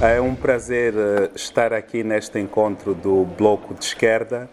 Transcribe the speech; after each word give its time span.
É 0.00 0.20
um 0.20 0.32
prazer 0.32 0.94
eh, 0.96 1.30
estar 1.34 1.72
aqui 1.72 2.04
neste 2.04 2.38
encontro 2.38 2.94
do 2.94 3.24
Bloco 3.24 3.74
de 3.74 3.84
Esquerda. 3.84 4.48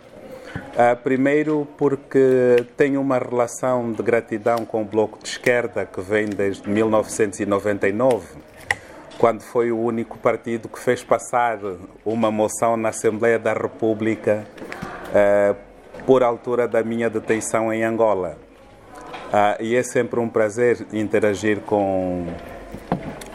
Uh, 0.56 0.95
primeiro, 1.03 1.67
porque 1.77 2.66
tenho 2.75 3.00
uma 3.00 3.19
relação 3.19 3.92
de 3.92 4.01
gratidão 4.01 4.66
com 4.66 4.81
o 4.81 4.85
Bloco 4.85 5.19
de 5.21 5.29
Esquerda 5.29 5.85
que 5.85 6.01
vem 6.01 6.25
desde 6.25 6.67
1999, 6.67 8.25
quando 9.20 9.41
foi 9.41 9.71
o 9.71 9.77
único 9.77 10.18
partido 10.18 10.68
que 10.68 10.79
fez 10.79 11.04
passar 11.04 11.59
uma 12.04 12.32
moção 12.32 12.75
na 12.75 12.89
Assembleia 12.89 13.38
da 13.38 13.54
República 13.54 14.48
uh, 15.12 15.55
por 16.07 16.23
altura 16.23 16.68
da 16.68 16.82
minha 16.82 17.07
detenção 17.07 17.71
em 17.71 17.84
Angola. 17.84 18.36
Uh, 19.27 19.62
e 19.62 19.75
é 19.75 19.84
sempre 19.84 20.20
um 20.20 20.27
prazer 20.27 20.88
interagir 20.91 21.59
com 21.59 22.25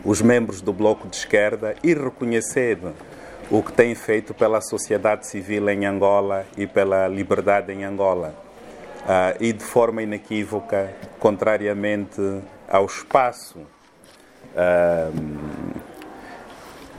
os 0.05 0.23
membros 0.23 0.61
do 0.61 0.73
Bloco 0.73 1.09
de 1.09 1.17
Esquerda 1.17 1.75
e 1.83 1.95
reconhecer 1.95 2.79
o 3.51 3.63
que 3.63 3.73
tem 3.73 3.95
feito 3.95 4.33
pela 4.33 4.61
sociedade 4.61 5.27
civil 5.27 5.69
em 5.69 5.85
Angola 5.85 6.47
e 6.57 6.67
pela 6.67 7.09
liberdade 7.09 7.73
em 7.73 7.85
Angola. 7.85 8.35
Uh, 9.01 9.37
e 9.41 9.53
de 9.53 9.65
forma 9.65 10.03
inequívoca, 10.03 10.95
contrariamente 11.19 12.21
ao 12.69 12.85
espaço 12.85 13.59
uh, 13.59 15.19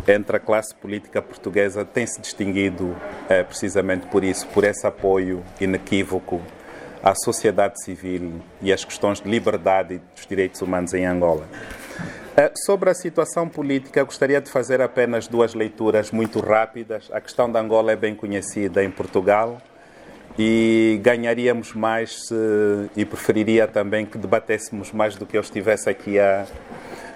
entre 0.08 0.36
a 0.36 0.40
classe 0.40 0.76
política 0.76 1.22
portuguesa, 1.22 1.86
tem 1.86 2.06
se 2.06 2.20
distinguido 2.20 2.86
uh, 2.86 3.46
precisamente 3.48 4.08
por 4.08 4.24
isso, 4.24 4.48
por 4.48 4.64
esse 4.64 4.86
apoio 4.86 5.44
inequívoco 5.60 6.42
à 7.04 7.14
sociedade 7.16 7.82
civil 7.84 8.42
e 8.62 8.74
às 8.74 8.84
questões 8.84 9.22
de 9.22 9.30
liberdade 9.30 9.96
e 9.96 9.98
dos 10.16 10.26
direitos 10.26 10.62
humanos 10.62 10.94
em 10.94 11.06
Angola. 11.06 11.48
Eh, 12.42 12.52
sobre 12.56 12.90
a 12.90 12.94
situação 12.96 13.48
política, 13.48 14.04
gostaria 14.04 14.42
de 14.42 14.50
fazer 14.50 14.82
apenas 14.82 15.28
duas 15.28 15.54
leituras 15.54 16.10
muito 16.10 16.40
rápidas. 16.40 17.08
A 17.14 17.22
questão 17.22 17.52
da 17.52 17.60
Angola 17.60 17.92
é 17.92 17.96
bem 17.96 18.16
conhecida 18.16 18.84
em 18.84 18.90
Portugal 18.90 19.62
e 20.40 21.00
ganharíamos 21.04 21.74
mais 21.74 22.26
se, 22.26 22.36
e 22.96 23.06
preferiria 23.06 23.68
também 23.68 24.08
que 24.08 24.18
debatêssemos 24.18 24.92
mais 24.92 25.16
do 25.16 25.24
que 25.24 25.38
eu 25.38 25.42
estivesse 25.42 25.88
aqui 25.88 26.18
a, 26.18 26.48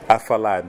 a 0.07 0.19
falar. 0.19 0.63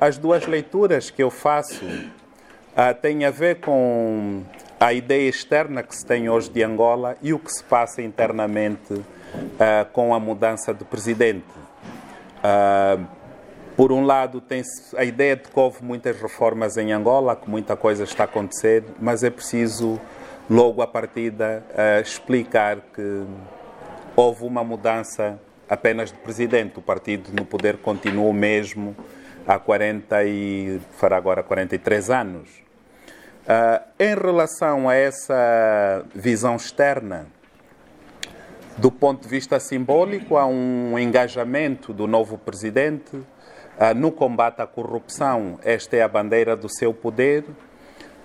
As 0.00 0.18
duas 0.18 0.44
leituras 0.44 1.08
que 1.08 1.22
eu 1.22 1.30
faço 1.30 1.84
uh, 1.84 2.94
têm 3.00 3.24
a 3.24 3.30
ver 3.30 3.60
com 3.60 4.42
a 4.80 4.92
ideia 4.92 5.28
externa 5.28 5.84
que 5.84 5.94
se 5.94 6.04
tem 6.04 6.28
hoje 6.28 6.50
de 6.50 6.64
Angola 6.64 7.16
e 7.22 7.32
o 7.32 7.38
que 7.38 7.52
se 7.52 7.62
passa 7.62 8.02
internamente 8.02 8.92
uh, 8.92 9.04
com 9.92 10.12
a 10.12 10.18
mudança 10.18 10.74
de 10.74 10.84
presidente. 10.84 11.46
Uh, 12.42 13.19
por 13.76 13.92
um 13.92 14.04
lado, 14.04 14.40
tem 14.40 14.62
a 14.96 15.04
ideia 15.04 15.36
de 15.36 15.44
que 15.48 15.58
houve 15.58 15.82
muitas 15.82 16.20
reformas 16.20 16.76
em 16.76 16.92
Angola, 16.92 17.34
que 17.36 17.48
muita 17.48 17.76
coisa 17.76 18.04
está 18.04 18.24
a 18.24 18.26
acontecer, 18.26 18.84
mas 19.00 19.22
é 19.22 19.30
preciso, 19.30 20.00
logo 20.48 20.82
à 20.82 20.86
partida, 20.86 21.64
uh, 21.70 22.02
explicar 22.02 22.78
que 22.94 23.24
houve 24.14 24.44
uma 24.44 24.62
mudança 24.62 25.40
apenas 25.68 26.10
de 26.10 26.18
presidente. 26.18 26.78
O 26.78 26.82
partido 26.82 27.30
no 27.32 27.44
poder 27.44 27.78
continua 27.78 28.28
o 28.28 28.32
mesmo 28.32 28.94
há 29.46 29.58
40 29.58 30.24
e 30.24 30.80
fará 30.92 31.16
agora 31.16 31.42
43 31.42 32.10
anos. 32.10 32.48
Uh, 33.40 33.82
em 33.98 34.14
relação 34.14 34.88
a 34.88 34.94
essa 34.94 36.04
visão 36.14 36.56
externa, 36.56 37.26
do 38.76 38.90
ponto 38.90 39.22
de 39.22 39.28
vista 39.28 39.58
simbólico, 39.58 40.36
há 40.36 40.46
um 40.46 40.98
engajamento 40.98 41.92
do 41.92 42.06
novo 42.06 42.38
presidente 42.38 43.20
ah, 43.82 43.94
no 43.94 44.12
combate 44.12 44.60
à 44.60 44.66
corrupção, 44.66 45.58
esta 45.64 45.96
é 45.96 46.02
a 46.02 46.08
bandeira 46.08 46.54
do 46.54 46.68
seu 46.68 46.92
poder. 46.92 47.46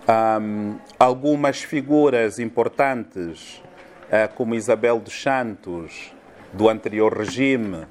Um, 0.05 0.75
algumas 0.99 1.63
figuras 1.63 2.39
importantes, 2.39 3.63
uh, 4.07 4.35
como 4.35 4.53
Isabel 4.53 4.99
dos 4.99 5.19
Santos, 5.21 6.13
do 6.51 6.67
anterior 6.67 7.17
regime, 7.17 7.87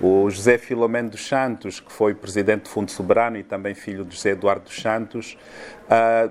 o 0.00 0.28
José 0.28 0.58
Filomeno 0.58 1.10
dos 1.10 1.24
Santos, 1.24 1.78
que 1.78 1.92
foi 1.92 2.12
presidente 2.12 2.64
do 2.64 2.68
Fundo 2.68 2.90
Soberano 2.90 3.36
e 3.36 3.44
também 3.44 3.72
filho 3.72 4.04
de 4.04 4.16
José 4.16 4.30
Eduardo 4.30 4.64
dos 4.64 4.82
Santos, 4.82 5.38
uh, 5.84 6.28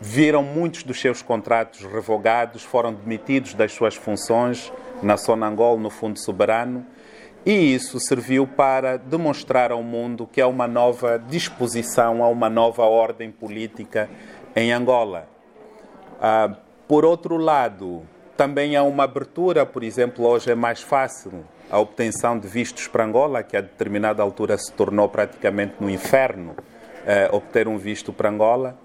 viram 0.00 0.42
muitos 0.42 0.82
dos 0.82 1.00
seus 1.00 1.22
contratos 1.22 1.84
revogados, 1.84 2.64
foram 2.64 2.92
demitidos 2.92 3.54
das 3.54 3.72
suas 3.72 3.94
funções 3.94 4.72
na 5.00 5.16
Sonangol, 5.16 5.78
no 5.78 5.90
Fundo 5.90 6.18
Soberano, 6.18 6.84
e 7.46 7.74
isso 7.74 8.00
serviu 8.00 8.44
para 8.44 8.96
demonstrar 8.96 9.70
ao 9.70 9.80
mundo 9.80 10.28
que 10.30 10.40
há 10.40 10.48
uma 10.48 10.66
nova 10.66 11.16
disposição, 11.16 12.24
há 12.24 12.28
uma 12.28 12.50
nova 12.50 12.82
ordem 12.82 13.30
política 13.30 14.10
em 14.56 14.72
Angola. 14.72 15.28
Ah, 16.20 16.56
por 16.88 17.04
outro 17.04 17.36
lado, 17.36 18.02
também 18.36 18.74
há 18.74 18.82
uma 18.82 19.04
abertura, 19.04 19.64
por 19.64 19.84
exemplo, 19.84 20.26
hoje 20.26 20.50
é 20.50 20.56
mais 20.56 20.82
fácil 20.82 21.44
a 21.70 21.78
obtenção 21.78 22.38
de 22.38 22.48
vistos 22.48 22.88
para 22.88 23.04
Angola, 23.04 23.42
que 23.42 23.56
a 23.56 23.60
determinada 23.60 24.22
altura 24.22 24.58
se 24.58 24.72
tornou 24.72 25.08
praticamente 25.08 25.74
no 25.80 25.88
inferno 25.88 26.54
eh, 27.06 27.28
obter 27.32 27.66
um 27.68 27.78
visto 27.78 28.12
para 28.12 28.28
Angola. 28.28 28.76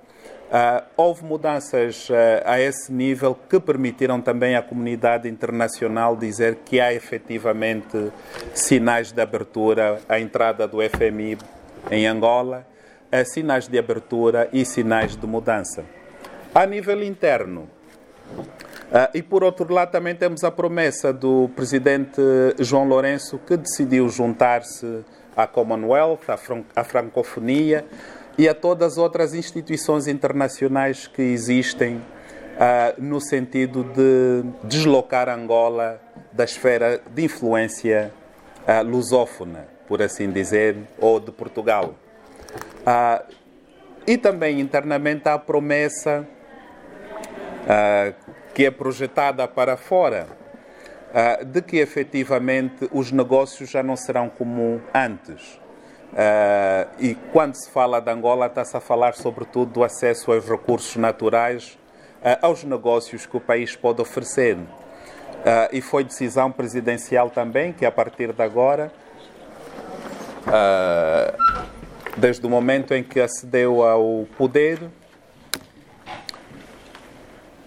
Uh, 0.52 0.84
houve 0.98 1.24
mudanças 1.24 2.10
uh, 2.10 2.14
a 2.44 2.60
esse 2.60 2.92
nível 2.92 3.34
que 3.50 3.58
permitiram 3.58 4.20
também 4.20 4.54
à 4.54 4.62
comunidade 4.62 5.30
internacional 5.30 6.14
dizer 6.18 6.58
que 6.66 6.78
há 6.78 6.94
efetivamente 6.94 8.12
sinais 8.54 9.14
de 9.14 9.22
abertura, 9.22 10.02
a 10.10 10.20
entrada 10.20 10.68
do 10.68 10.80
FMI 10.82 11.38
em 11.90 12.06
Angola, 12.06 12.68
uh, 13.14 13.26
sinais 13.26 13.70
de 13.70 13.80
abertura 13.80 14.50
e 14.52 14.66
sinais 14.66 15.16
de 15.16 15.26
mudança. 15.26 15.86
A 16.54 16.66
nível 16.66 17.02
interno, 17.02 17.70
e 19.14 19.24
por 19.24 19.46
outro 19.46 19.74
lado, 19.74 19.90
também 19.92 20.14
temos 20.14 20.44
a 20.44 20.52
promessa 20.52 21.14
do 21.14 21.50
presidente 21.56 22.22
João 22.60 22.86
Lourenço 22.86 23.40
que 23.48 23.56
decidiu 23.56 24.10
juntar-se 24.10 25.06
à 25.34 25.48
Commonwealth, 25.48 26.30
à, 26.30 26.36
fran 26.36 26.64
à 26.76 26.84
francofonia 26.84 27.86
e 28.38 28.48
a 28.48 28.54
todas 28.54 28.94
as 28.94 28.98
outras 28.98 29.34
instituições 29.34 30.08
internacionais 30.08 31.08
que 31.08 31.22
existem 31.22 31.98
uh, 31.98 33.02
no 33.02 33.20
sentido 33.20 33.84
de 33.84 34.68
deslocar 34.68 35.30
Angola 35.30 36.02
da 36.32 36.44
esfera 36.44 37.02
de 37.14 37.24
influência 37.24 38.14
uh, 38.68 38.84
lusófona, 38.84 39.68
por 39.88 40.02
assim 40.02 40.32
dizer, 40.32 40.78
ou 40.98 41.20
de 41.20 41.32
Portugal. 41.32 41.96
Uh, 42.82 43.34
e 44.08 44.18
também 44.18 44.60
internamente 44.60 45.28
há 45.28 45.36
a 45.36 45.40
promessa 45.40 46.28
que 48.56 48.66
é 48.66 48.72
projetada 48.72 49.48
para 49.48 49.78
fora 49.78 50.26
de 51.46 51.62
que 51.62 51.78
efetivamente 51.78 52.90
os 52.92 53.12
negócios 53.12 53.70
já 53.70 53.84
não 53.84 53.96
serão 53.96 54.28
como 54.28 54.82
antes 54.92 55.61
Uh, 56.12 56.92
e 57.00 57.16
quando 57.32 57.56
se 57.56 57.70
fala 57.70 58.02
de 58.02 58.12
Angola, 58.12 58.48
está-se 58.48 58.76
a 58.76 58.82
falar 58.82 59.14
sobretudo 59.14 59.72
do 59.72 59.84
acesso 59.84 60.32
aos 60.32 60.46
recursos 60.46 60.98
naturais, 60.98 61.80
uh, 62.22 62.46
aos 62.46 62.66
negócios 62.66 63.26
que 63.26 63.38
o 63.38 63.40
país 63.40 63.76
pode 63.76 64.02
oferecer. 64.02 64.58
Uh, 64.58 64.68
e 65.72 65.82
foi 65.82 66.04
decisão 66.04 66.52
presidencial 66.52 67.30
também 67.30 67.72
que, 67.72 67.86
a 67.86 67.92
partir 67.92 68.34
de 68.34 68.44
agora, 68.44 68.92
desde 72.18 72.46
o 72.46 72.50
momento 72.50 72.94
em 72.94 73.04
que 73.04 73.20
acedeu 73.22 73.84
ao 73.84 74.28
poder, 74.38 74.80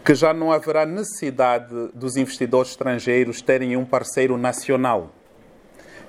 que 0.05 0.15
já 0.15 0.35
não 0.35 0.53
haverá 0.53 0.85
necessidade 0.85 1.75
dos 1.95 2.17
investidores 2.17 2.73
estrangeiros 2.73 3.41
terem 3.41 3.77
um 3.77 3.87
parceiro 3.87 4.37
nacional 4.37 5.11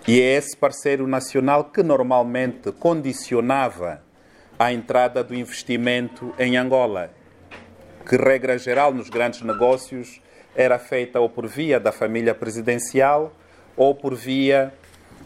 e 0.08 0.22
é 0.22 0.36
esse 0.36 0.56
parceiro 0.56 1.08
nacional 1.08 1.66
que 1.66 1.82
normalmente 1.82 2.72
condicionava 2.72 4.02
a 4.58 4.72
entrada 4.72 5.24
do 5.24 5.34
investimento 5.34 6.34
em 6.38 6.58
Angola, 6.58 7.12
que, 8.08 8.16
regra 8.16 8.58
geral, 8.58 8.94
nos 8.94 9.10
grandes 9.10 9.42
negócios 9.42 10.22
era 10.56 10.78
feita 10.78 11.20
ou 11.20 11.28
por 11.28 11.48
via 11.48 11.80
da 11.80 11.92
família 11.92 12.36
presidencial 12.36 13.34
ou 13.76 13.96
por 13.96 14.16
via 14.16 14.74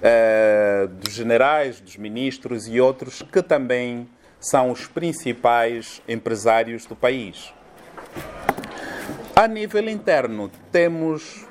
eh, 0.01 0.87
dos 0.91 1.13
generais, 1.13 1.81
dos 1.81 1.97
ministros 1.97 2.67
e 2.67 2.79
outros 2.79 3.21
que 3.21 3.43
também 3.43 4.07
são 4.39 4.71
os 4.71 4.87
principais 4.87 6.01
empresários 6.07 6.85
do 6.85 6.95
país. 6.95 7.53
A 9.35 9.47
nível 9.47 9.87
interno, 9.89 10.49
temos 10.71 11.48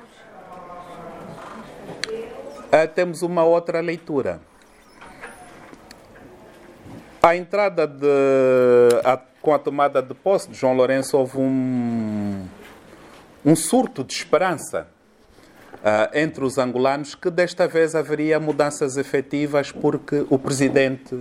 uh, 2.69 2.87
temos 2.93 3.21
uma 3.21 3.43
outra 3.43 3.81
leitura. 3.81 4.39
A 7.21 7.35
entrada 7.35 7.85
de, 7.85 8.07
a, 9.03 9.17
com 9.41 9.53
a 9.53 9.59
tomada 9.59 10.01
de 10.01 10.13
posse 10.13 10.49
de 10.49 10.57
João 10.57 10.73
Lourenço 10.73 11.17
houve 11.17 11.37
um, 11.37 12.45
um 13.45 13.55
surto 13.55 14.03
de 14.03 14.13
esperança 14.13 14.87
uh, 15.75 16.17
entre 16.17 16.43
os 16.43 16.57
angolanos 16.57 17.15
que 17.15 17.29
desta 17.29 17.67
vez 17.67 17.93
haveria 17.95 18.39
mudanças 18.39 18.95
efetivas 18.95 19.71
porque 19.71 20.25
o 20.29 20.39
presidente 20.39 21.19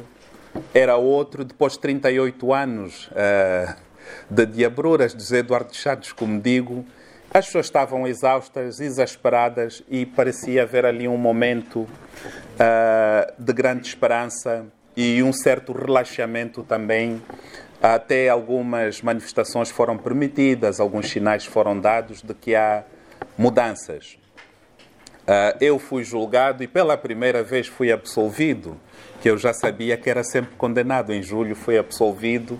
era 0.72 0.96
outro 0.96 1.44
depois 1.44 1.74
de 1.74 1.80
38 1.80 2.54
anos 2.54 3.08
uh, 3.08 3.74
de 4.30 4.46
diabruras 4.46 5.14
de 5.14 5.36
Eduardo 5.36 5.74
Santos, 5.74 6.12
como 6.12 6.40
digo. 6.40 6.84
As 7.32 7.46
pessoas 7.46 7.66
estavam 7.66 8.06
exaustas, 8.06 8.80
exasperadas 8.80 9.82
e 9.88 10.06
parecia 10.06 10.62
haver 10.62 10.86
ali 10.86 11.06
um 11.06 11.18
momento 11.18 11.80
uh, 11.80 13.32
de 13.38 13.52
grande 13.52 13.86
esperança 13.86 14.66
e 14.96 15.22
um 15.22 15.32
certo 15.32 15.72
relaxamento 15.72 16.62
também. 16.62 17.22
Até 17.82 18.28
algumas 18.28 19.02
manifestações 19.02 19.70
foram 19.70 19.96
permitidas, 19.96 20.80
alguns 20.80 21.10
sinais 21.10 21.44
foram 21.44 21.78
dados 21.78 22.22
de 22.22 22.34
que 22.34 22.56
há 22.56 22.82
mudanças. 23.36 24.17
Uh, 25.28 25.52
eu 25.60 25.78
fui 25.78 26.04
julgado 26.04 26.62
e 26.62 26.66
pela 26.66 26.96
primeira 26.96 27.42
vez 27.42 27.66
fui 27.66 27.92
absolvido, 27.92 28.78
que 29.20 29.28
eu 29.28 29.36
já 29.36 29.52
sabia 29.52 29.94
que 29.94 30.08
era 30.08 30.24
sempre 30.24 30.56
condenado. 30.56 31.12
Em 31.12 31.22
julho 31.22 31.54
fui 31.54 31.76
absolvido 31.76 32.58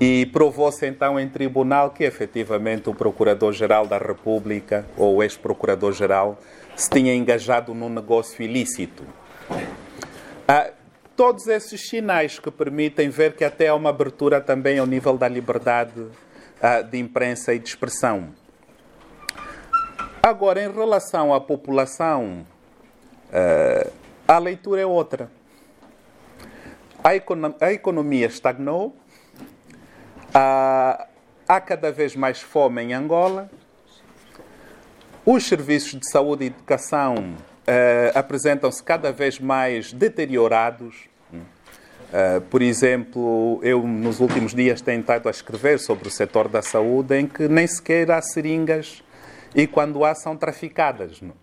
e 0.00 0.26
provou-se 0.26 0.84
então 0.84 1.20
em 1.20 1.28
tribunal 1.28 1.90
que 1.90 2.02
efetivamente 2.02 2.90
o 2.90 2.94
Procurador-Geral 2.94 3.86
da 3.86 3.96
República, 3.96 4.84
ou 4.96 5.16
o 5.16 5.22
ex-Procurador-Geral, 5.22 6.36
se 6.74 6.90
tinha 6.90 7.14
engajado 7.14 7.72
num 7.72 7.88
negócio 7.88 8.42
ilícito. 8.42 9.04
Uh, 9.48 10.72
todos 11.14 11.46
esses 11.46 11.88
sinais 11.88 12.40
que 12.40 12.50
permitem 12.50 13.08
ver 13.08 13.34
que 13.36 13.44
até 13.44 13.68
há 13.68 13.74
uma 13.76 13.90
abertura 13.90 14.40
também 14.40 14.80
ao 14.80 14.86
nível 14.86 15.16
da 15.16 15.28
liberdade 15.28 16.00
uh, 16.00 16.82
de 16.90 16.98
imprensa 16.98 17.54
e 17.54 17.58
de 17.60 17.68
expressão. 17.68 18.30
Agora, 20.26 20.64
em 20.64 20.72
relação 20.72 21.34
à 21.34 21.38
população, 21.38 22.46
uh, 23.28 23.92
a 24.26 24.38
leitura 24.38 24.80
é 24.80 24.86
outra. 24.86 25.30
A, 27.04 27.14
econo 27.14 27.54
a 27.60 27.70
economia 27.70 28.26
estagnou, 28.26 28.96
uh, 30.30 31.04
há 31.46 31.60
cada 31.60 31.92
vez 31.92 32.16
mais 32.16 32.40
fome 32.40 32.80
em 32.84 32.94
Angola, 32.94 33.50
os 35.26 35.44
serviços 35.44 36.00
de 36.00 36.10
saúde 36.10 36.44
e 36.44 36.46
educação 36.46 37.16
uh, 37.16 38.18
apresentam-se 38.18 38.82
cada 38.82 39.12
vez 39.12 39.38
mais 39.38 39.92
deteriorados. 39.92 41.04
Uh, 41.30 42.40
por 42.48 42.62
exemplo, 42.62 43.60
eu 43.62 43.86
nos 43.86 44.20
últimos 44.20 44.54
dias 44.54 44.80
tenho 44.80 45.02
estado 45.02 45.28
a 45.28 45.30
escrever 45.30 45.78
sobre 45.78 46.08
o 46.08 46.10
setor 46.10 46.48
da 46.48 46.62
saúde 46.62 47.14
em 47.14 47.26
que 47.26 47.46
nem 47.46 47.66
sequer 47.66 48.10
há 48.10 48.22
seringas 48.22 49.04
e 49.54 49.66
quando 49.66 50.04
há 50.04 50.14
são 50.14 50.36
traficadas. 50.36 51.20
Não? 51.20 51.34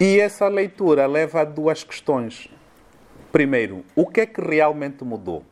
E 0.00 0.18
essa 0.20 0.48
leitura 0.48 1.06
leva 1.06 1.40
a 1.40 1.44
duas 1.44 1.84
questões. 1.84 2.48
Primeiro, 3.32 3.84
o 3.94 4.06
que 4.06 4.20
é 4.20 4.26
que 4.26 4.40
realmente 4.40 5.04
mudou? 5.04 5.44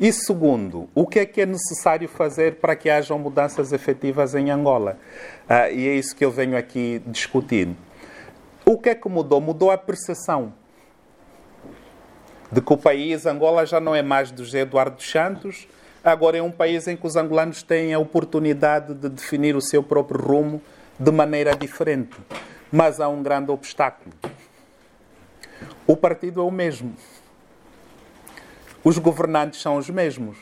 E 0.00 0.12
segundo, 0.12 0.88
o 0.94 1.06
que 1.06 1.20
é 1.20 1.26
que 1.26 1.40
é 1.40 1.46
necessário 1.46 2.08
fazer 2.08 2.56
para 2.56 2.74
que 2.74 2.90
hajam 2.90 3.18
mudanças 3.18 3.72
efetivas 3.72 4.34
em 4.34 4.50
Angola? 4.50 4.98
Ah, 5.48 5.70
e 5.70 5.86
é 5.86 5.94
isso 5.94 6.16
que 6.16 6.24
eu 6.24 6.30
venho 6.30 6.56
aqui 6.56 7.00
discutir. 7.06 7.68
O 8.64 8.78
que 8.78 8.88
é 8.88 8.94
que 8.94 9.08
mudou? 9.08 9.40
Mudou 9.40 9.70
a 9.70 9.78
percepção 9.78 10.52
de 12.50 12.60
que 12.60 12.72
o 12.72 12.76
país, 12.76 13.26
Angola, 13.26 13.64
já 13.64 13.80
não 13.80 13.94
é 13.94 14.02
mais 14.02 14.30
do 14.30 14.44
Eduardo 14.56 15.02
Santos, 15.02 15.68
Agora 16.04 16.36
é 16.36 16.42
um 16.42 16.50
país 16.50 16.88
em 16.88 16.96
que 16.96 17.06
os 17.06 17.14
angolanos 17.14 17.62
têm 17.62 17.94
a 17.94 17.98
oportunidade 17.98 18.92
de 18.92 19.08
definir 19.08 19.54
o 19.54 19.60
seu 19.60 19.84
próprio 19.84 20.20
rumo 20.20 20.60
de 20.98 21.12
maneira 21.12 21.54
diferente. 21.54 22.16
Mas 22.72 22.98
há 22.98 23.08
um 23.08 23.22
grande 23.22 23.52
obstáculo. 23.52 24.12
O 25.86 25.96
partido 25.96 26.40
é 26.40 26.44
o 26.44 26.50
mesmo. 26.50 26.94
Os 28.82 28.98
governantes 28.98 29.60
são 29.60 29.76
os 29.76 29.88
mesmos. 29.88 30.36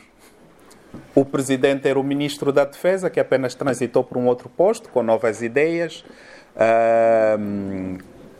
O 1.13 1.23
presidente 1.23 1.87
era 1.87 1.99
o 1.99 2.03
ministro 2.03 2.51
da 2.51 2.65
Defesa, 2.65 3.09
que 3.09 3.19
apenas 3.19 3.53
transitou 3.53 4.03
por 4.03 4.17
um 4.17 4.25
outro 4.25 4.49
posto, 4.49 4.89
com 4.89 5.03
novas 5.03 5.43
ideias, 5.43 6.03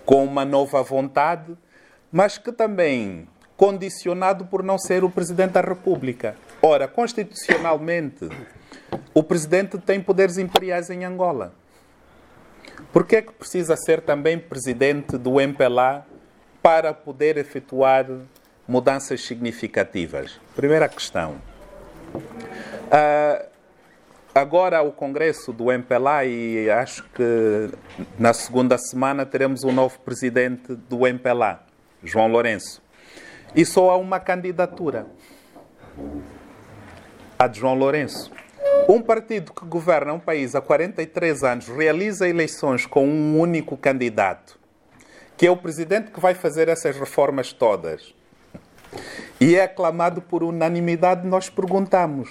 com 0.05 0.23
uma 0.23 0.43
nova 0.43 0.81
vontade, 0.81 1.55
mas 2.11 2.39
que 2.39 2.51
também 2.51 3.27
condicionado 3.55 4.45
por 4.45 4.63
não 4.63 4.79
ser 4.79 5.03
o 5.03 5.09
Presidente 5.09 5.51
da 5.51 5.61
República. 5.61 6.35
Ora, 6.63 6.87
constitucionalmente, 6.87 8.29
o 9.15 9.23
Presidente 9.23 9.79
tem 9.79 9.99
poderes 9.99 10.37
imperiais 10.37 10.91
em 10.91 11.03
Angola. 11.03 11.55
Por 12.93 13.05
que 13.05 13.15
é 13.15 13.21
que 13.23 13.31
precisa 13.31 13.75
ser 13.75 14.01
também 14.01 14.37
Presidente 14.37 15.17
do 15.17 15.41
MPLA 15.41 16.05
para 16.61 16.93
poder 16.93 17.37
efetuar 17.37 18.05
mudanças 18.67 19.21
significativas? 19.21 20.39
Primeira 20.55 20.87
questão. 20.87 21.41
Uh, 22.13 23.43
agora 24.35 24.83
o 24.83 24.91
Congresso 24.91 25.51
do 25.51 25.71
MPLA 25.71 26.25
e 26.25 26.69
acho 26.69 27.03
que 27.09 27.71
na 28.19 28.33
segunda 28.33 28.77
semana 28.77 29.25
teremos 29.25 29.63
um 29.63 29.71
novo 29.71 29.99
presidente 30.01 30.75
do 30.75 31.07
MPLA, 31.07 31.63
João 32.03 32.27
Lourenço. 32.27 32.83
E 33.55 33.65
só 33.65 33.89
há 33.89 33.97
uma 33.97 34.19
candidatura. 34.19 35.07
A 37.41 37.47
de 37.47 37.59
João 37.59 37.73
Lourenço. 37.73 38.31
Um 38.87 39.01
partido 39.01 39.51
que 39.51 39.65
governa 39.65 40.13
um 40.13 40.19
país 40.19 40.53
há 40.53 40.61
43 40.61 41.43
anos 41.43 41.67
realiza 41.69 42.29
eleições 42.29 42.85
com 42.85 43.03
um 43.07 43.39
único 43.39 43.75
candidato, 43.75 44.59
que 45.35 45.47
é 45.47 45.49
o 45.49 45.57
presidente 45.57 46.11
que 46.11 46.19
vai 46.19 46.35
fazer 46.35 46.69
essas 46.69 46.95
reformas 46.95 47.51
todas. 47.51 48.13
E 49.39 49.55
é 49.55 49.63
aclamado 49.63 50.21
por 50.21 50.43
unanimidade, 50.43 51.27
nós 51.27 51.49
perguntamos: 51.49 52.29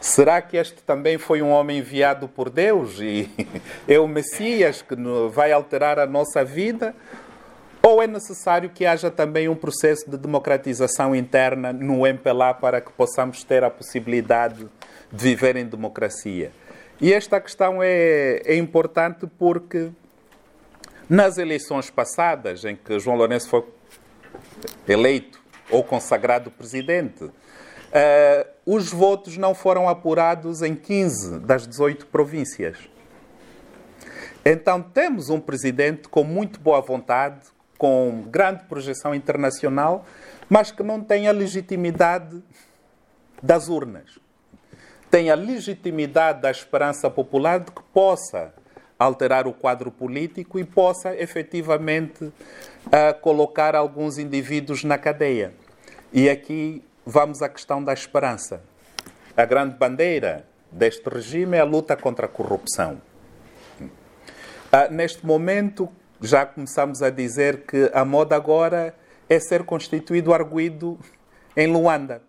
será 0.00 0.40
que 0.40 0.56
este 0.56 0.82
também 0.84 1.18
foi 1.18 1.42
um 1.42 1.50
homem 1.50 1.76
enviado 1.76 2.26
por 2.28 2.48
Deus 2.48 2.98
e 2.98 3.30
é 3.86 4.00
o 4.00 4.08
Messias 4.08 4.80
que 4.80 4.96
vai 5.30 5.52
alterar 5.52 5.98
a 5.98 6.06
nossa 6.06 6.42
vida? 6.42 6.94
Ou 7.84 8.00
é 8.00 8.06
necessário 8.06 8.70
que 8.70 8.86
haja 8.86 9.10
também 9.10 9.48
um 9.48 9.56
processo 9.56 10.08
de 10.08 10.16
democratização 10.16 11.16
interna 11.16 11.72
no 11.72 12.06
MPLA 12.06 12.54
para 12.54 12.80
que 12.80 12.92
possamos 12.92 13.42
ter 13.42 13.64
a 13.64 13.70
possibilidade 13.70 14.68
de 15.10 15.22
viver 15.24 15.56
em 15.56 15.66
democracia? 15.66 16.52
E 17.00 17.12
esta 17.12 17.40
questão 17.40 17.82
é, 17.82 18.40
é 18.44 18.56
importante 18.56 19.26
porque 19.36 19.90
nas 21.10 21.36
eleições 21.36 21.90
passadas, 21.90 22.64
em 22.64 22.76
que 22.76 22.98
João 23.00 23.16
Lourenço 23.16 23.48
foi 23.48 23.64
eleito 24.88 25.40
ou 25.68 25.82
consagrado 25.82 26.50
presidente, 26.50 27.24
uh, 27.24 27.32
os 28.64 28.92
votos 28.92 29.36
não 29.36 29.54
foram 29.54 29.88
apurados 29.88 30.62
em 30.62 30.76
15 30.76 31.40
das 31.40 31.66
18 31.66 32.06
províncias. 32.06 32.78
Então 34.44 34.80
temos 34.80 35.28
um 35.28 35.40
presidente 35.40 36.08
com 36.08 36.24
muito 36.24 36.60
boa 36.60 36.80
vontade, 36.80 37.40
com 37.82 38.22
grande 38.28 38.62
projeção 38.66 39.12
internacional, 39.12 40.06
mas 40.48 40.70
que 40.70 40.84
não 40.84 41.02
tem 41.02 41.26
a 41.26 41.32
legitimidade 41.32 42.40
das 43.42 43.68
urnas. 43.68 44.20
Tem 45.10 45.32
a 45.32 45.34
legitimidade 45.34 46.42
da 46.42 46.48
esperança 46.48 47.10
popular 47.10 47.58
de 47.58 47.72
que 47.72 47.82
possa 47.92 48.54
alterar 48.96 49.48
o 49.48 49.52
quadro 49.52 49.90
político 49.90 50.60
e 50.60 50.64
possa 50.64 51.12
efetivamente 51.16 52.22
uh, 52.22 52.32
colocar 53.20 53.74
alguns 53.74 54.16
indivíduos 54.16 54.84
na 54.84 54.96
cadeia. 54.96 55.52
E 56.12 56.30
aqui 56.30 56.84
vamos 57.04 57.42
à 57.42 57.48
questão 57.48 57.82
da 57.82 57.92
esperança. 57.92 58.62
A 59.36 59.44
grande 59.44 59.74
bandeira 59.74 60.46
deste 60.70 61.08
regime 61.08 61.56
é 61.56 61.60
a 61.60 61.64
luta 61.64 61.96
contra 61.96 62.26
a 62.26 62.28
corrupção. 62.28 63.02
Uh, 63.80 64.92
neste 64.92 65.26
momento, 65.26 65.90
já 66.22 66.46
começamos 66.46 67.02
a 67.02 67.10
dizer 67.10 67.62
que 67.66 67.90
a 67.92 68.04
moda 68.04 68.36
agora 68.36 68.94
é 69.28 69.40
ser 69.40 69.64
constituído 69.64 70.32
arguído 70.32 70.98
em 71.56 71.66
Luanda. 71.66 72.22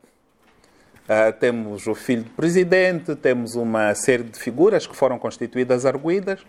Uh, 1.03 1.33
temos 1.37 1.85
o 1.85 1.93
filho 1.93 2.23
do 2.23 2.29
presidente, 2.31 3.15
temos 3.15 3.55
uma 3.55 3.93
série 3.93 4.23
de 4.23 4.39
figuras 4.39 4.87
que 4.87 4.95
foram 4.95 5.19
constituídas 5.19 5.85
arguídas, 5.85 6.39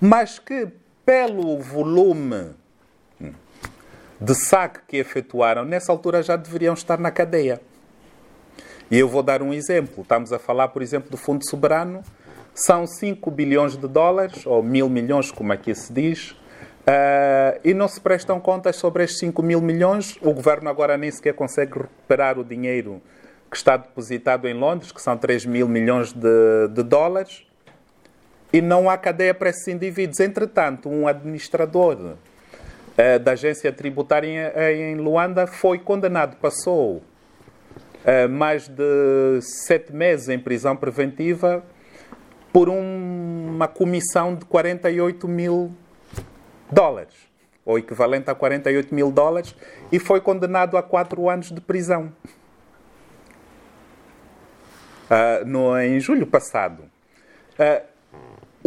mas 0.00 0.38
que, 0.38 0.68
pelo 1.04 1.58
volume 1.58 2.50
de 4.20 4.34
saque 4.34 4.80
que 4.86 4.96
efetuaram, 4.98 5.64
nessa 5.64 5.90
altura 5.90 6.22
já 6.22 6.36
deveriam 6.36 6.74
estar 6.74 6.98
na 6.98 7.10
cadeia. 7.10 7.60
E 8.90 8.98
eu 8.98 9.08
vou 9.08 9.22
dar 9.22 9.42
um 9.42 9.52
exemplo. 9.52 10.02
Estamos 10.02 10.32
a 10.32 10.38
falar, 10.38 10.68
por 10.68 10.82
exemplo, 10.82 11.10
do 11.10 11.16
Fundo 11.16 11.48
Soberano. 11.48 12.02
São 12.54 12.86
5 12.86 13.30
bilhões 13.30 13.76
de 13.76 13.88
dólares, 13.88 14.46
ou 14.46 14.62
mil 14.62 14.88
milhões, 14.88 15.30
como 15.30 15.52
aqui 15.52 15.74
se 15.74 15.92
diz, 15.92 16.36
Uh, 16.86 17.58
e 17.64 17.74
não 17.74 17.88
se 17.88 18.00
prestam 18.00 18.38
contas 18.38 18.76
sobre 18.76 19.02
estes 19.02 19.18
5 19.18 19.42
mil 19.42 19.60
milhões. 19.60 20.16
O 20.22 20.32
governo 20.32 20.70
agora 20.70 20.96
nem 20.96 21.10
sequer 21.10 21.34
consegue 21.34 21.80
recuperar 21.80 22.38
o 22.38 22.44
dinheiro 22.44 23.02
que 23.50 23.56
está 23.56 23.76
depositado 23.76 24.46
em 24.46 24.54
Londres, 24.54 24.92
que 24.92 25.02
são 25.02 25.16
3 25.16 25.46
mil 25.46 25.68
milhões 25.68 26.12
de, 26.12 26.68
de 26.70 26.82
dólares, 26.84 27.44
e 28.52 28.60
não 28.60 28.88
há 28.88 28.96
cadeia 28.96 29.34
para 29.34 29.50
esses 29.50 29.66
indivíduos. 29.66 30.20
Entretanto, 30.20 30.88
um 30.88 31.08
administrador 31.08 31.96
uh, 31.96 33.18
da 33.18 33.32
agência 33.32 33.72
tributária 33.72 34.52
em, 34.72 34.92
em, 34.92 34.94
Luanda 34.94 35.44
foi 35.44 35.80
condenado. 35.80 36.36
Passou 36.36 36.98
uh, 36.98 38.28
mais 38.30 38.68
de 38.68 39.40
sete 39.40 39.92
meses 39.92 40.28
em 40.28 40.38
prisão 40.38 40.76
preventiva 40.76 41.64
por 42.52 42.68
um, 42.68 43.48
uma 43.56 43.66
comissão 43.66 44.36
de 44.36 44.44
48 44.44 45.26
mil 45.26 45.74
dólares, 46.70 47.14
ou 47.64 47.78
equivalente 47.78 48.30
a 48.30 48.34
48 48.34 48.94
mil 48.94 49.10
dólares, 49.10 49.54
e 49.90 49.98
foi 49.98 50.20
condenado 50.20 50.76
a 50.76 50.82
quatro 50.82 51.28
anos 51.28 51.50
de 51.50 51.60
prisão. 51.60 52.12
Uh, 55.08 55.46
no, 55.46 55.78
em 55.78 56.00
julho 56.00 56.26
passado. 56.26 56.82
Uh, 57.58 57.86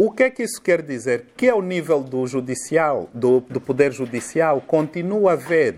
o 0.02 0.10
que 0.10 0.22
é 0.22 0.30
que 0.30 0.42
isso 0.42 0.62
quer 0.62 0.80
dizer? 0.80 1.26
Que 1.36 1.50
ao 1.50 1.60
nível 1.60 2.02
do 2.02 2.26
judicial, 2.26 3.10
do, 3.12 3.40
do 3.40 3.60
poder 3.60 3.92
judicial, 3.92 4.62
continua 4.62 5.32
a 5.32 5.34
haver 5.34 5.76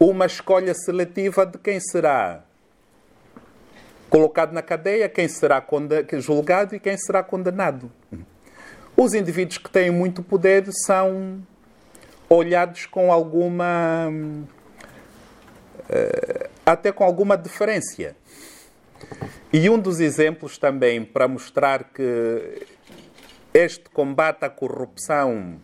uma 0.00 0.26
escolha 0.26 0.74
seletiva 0.74 1.46
de 1.46 1.58
quem 1.58 1.78
será 1.78 2.42
colocado 4.10 4.52
na 4.52 4.60
cadeia, 4.62 5.08
quem 5.08 5.28
será 5.28 5.64
julgado 6.18 6.74
e 6.74 6.80
quem 6.80 6.96
será 6.98 7.22
condenado. 7.22 7.90
Os 9.02 9.14
indivíduos 9.14 9.58
que 9.58 9.68
têm 9.68 9.90
muito 9.90 10.22
poder 10.22 10.64
são 10.70 11.42
olhados 12.28 12.86
com 12.86 13.12
alguma. 13.12 14.08
Eh, 15.88 16.48
até 16.64 16.92
com 16.92 17.02
alguma 17.02 17.36
deferência. 17.36 18.14
E 19.52 19.68
um 19.68 19.76
dos 19.76 19.98
exemplos 19.98 20.56
também 20.56 21.04
para 21.04 21.26
mostrar 21.26 21.82
que 21.92 22.64
este 23.52 23.90
combate 23.90 24.44
à 24.44 24.48
corrupção 24.48 25.60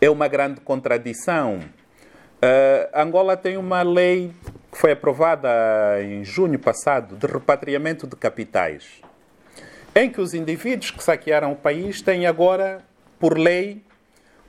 é 0.00 0.08
uma 0.08 0.26
grande 0.26 0.62
contradição. 0.62 1.58
Uh, 1.58 2.88
Angola 2.94 3.36
tem 3.36 3.58
uma 3.58 3.82
lei 3.82 4.32
que 4.72 4.78
foi 4.78 4.92
aprovada 4.92 5.50
em 6.02 6.24
junho 6.24 6.58
passado 6.58 7.16
de 7.16 7.26
repatriamento 7.26 8.06
de 8.06 8.16
capitais, 8.16 9.03
em 9.94 10.10
que 10.10 10.20
os 10.20 10.34
indivíduos 10.34 10.90
que 10.90 11.02
saquearam 11.02 11.52
o 11.52 11.56
país 11.56 12.02
têm 12.02 12.26
agora, 12.26 12.82
por 13.18 13.38
lei, 13.38 13.82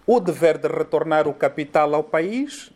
o 0.07 0.19
dever 0.19 0.57
de 0.57 0.67
retornar 0.67 1.27
o 1.27 1.33
capital 1.33 1.93
ao 1.93 2.03
país, 2.03 2.71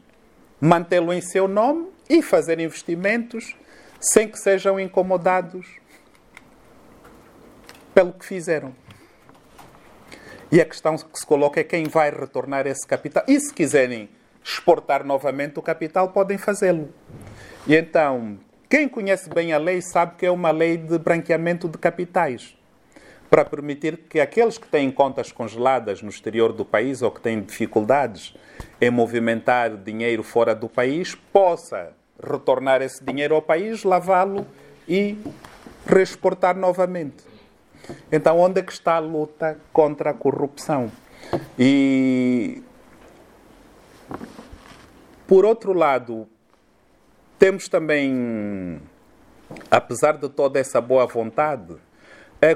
mantê-lo 0.62 1.12
em 1.12 1.22
seu 1.22 1.48
nome 1.48 1.90
e 2.08 2.22
fazer 2.22 2.60
investimentos 2.60 3.56
sem 4.00 4.28
que 4.28 4.38
sejam 4.38 4.80
incomodados 4.80 5.66
pelo 7.94 8.14
que 8.14 8.26
fizeram. 8.26 8.74
E 10.52 10.62
a 10.62 10.66
questão 10.66 10.96
que 10.96 11.20
se 11.20 11.26
coloca 11.26 11.60
é 11.60 11.64
quem 11.64 11.86
vai 11.86 12.12
retornar 12.12 12.66
esse 12.66 12.86
capital. 12.86 13.24
E 13.28 13.40
se 13.40 13.54
quiserem 13.54 14.10
exportar 14.44 15.04
novamente 15.04 15.60
o 15.60 15.62
capital, 15.62 16.10
podem 16.10 16.38
fazê-lo. 16.38 16.94
E 17.68 17.76
então, 17.76 18.40
quem 18.68 18.88
conhece 18.88 19.30
bem 19.30 19.54
a 19.54 19.58
lei 19.58 19.82
sabe 19.82 20.16
que 20.16 20.26
é 20.26 20.32
uma 20.32 20.50
lei 20.50 20.78
de 20.78 20.98
branqueamento 20.98 21.68
de 21.68 21.78
capitais 21.78 22.59
para 23.30 23.46
permitir 23.46 23.98
que 24.10 24.20
aqueles 24.20 24.58
que 24.58 24.68
têm 24.68 24.92
contas 24.92 25.32
congeladas 25.32 26.02
no 26.02 26.10
exterior 26.10 26.52
do 26.52 26.66
país 26.66 27.02
ou 27.02 27.12
que 27.12 27.22
têm 27.22 27.42
dificuldades 27.42 28.36
em 28.82 28.90
movimentar 28.90 29.78
dinheiro 29.78 30.24
fora 30.24 30.56
do 30.56 30.68
país 30.68 31.14
possa 31.14 31.94
retornar 32.22 32.82
esse 32.82 33.04
dinheiro 33.04 33.36
ao 33.36 33.42
país, 33.42 33.84
lavá-lo 33.84 34.46
e 34.88 35.18
reexportar 35.86 36.58
novamente. 36.58 37.24
Então, 38.12 38.40
onde 38.40 38.60
é 38.60 38.64
que 38.64 38.72
está 38.72 38.96
a 38.96 39.00
luta 39.00 39.60
contra 39.72 40.10
a 40.10 40.14
corrupção? 40.14 40.92
E, 41.58 42.62
por 45.28 45.46
outro 45.46 45.74
lado, 45.74 46.28
temos 47.38 47.68
também, 47.68 48.82
apesar 49.70 50.18
de 50.18 50.30
toda 50.30 50.60
essa 50.60 50.82
boa 50.82 51.06
vontade, 51.06 51.76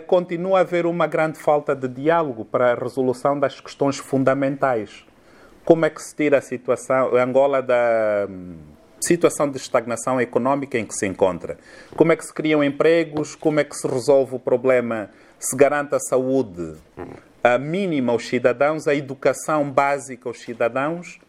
continua 0.07 0.59
a 0.59 0.61
haver 0.61 0.85
uma 0.85 1.07
grande 1.07 1.37
falta 1.39 1.75
de 1.75 1.87
diálogo 1.87 2.45
para 2.45 2.71
a 2.71 2.75
resolução 2.75 3.39
das 3.39 3.59
questões 3.59 3.97
fundamentais. 3.97 5.05
Como 5.65 5.85
é 5.85 5.89
que 5.89 6.01
se 6.01 6.15
tira 6.15 6.37
a 6.37 6.41
situação, 6.41 7.15
Angola 7.15 7.61
da 7.61 8.27
situação 9.03 9.49
de 9.49 9.57
estagnação 9.57 10.19
económica 10.19 10.77
em 10.77 10.85
que 10.85 10.93
se 10.93 11.05
encontra. 11.05 11.57
Como 11.95 12.11
é 12.11 12.15
que 12.15 12.25
se 12.25 12.33
criam 12.33 12.63
empregos? 12.63 13.35
Como 13.35 13.59
é 13.59 13.63
que 13.63 13.75
se 13.75 13.87
resolve 13.87 14.35
o 14.35 14.39
problema? 14.39 15.09
Se 15.37 15.55
garante 15.55 15.93
a 15.93 15.99
saúde 15.99 16.75
a 17.43 17.57
mínima 17.57 18.13
aos 18.13 18.27
cidadãos, 18.27 18.87
a 18.87 18.95
educação 18.95 19.69
básica 19.69 20.29
aos 20.29 20.41
cidadãos? 20.41 21.19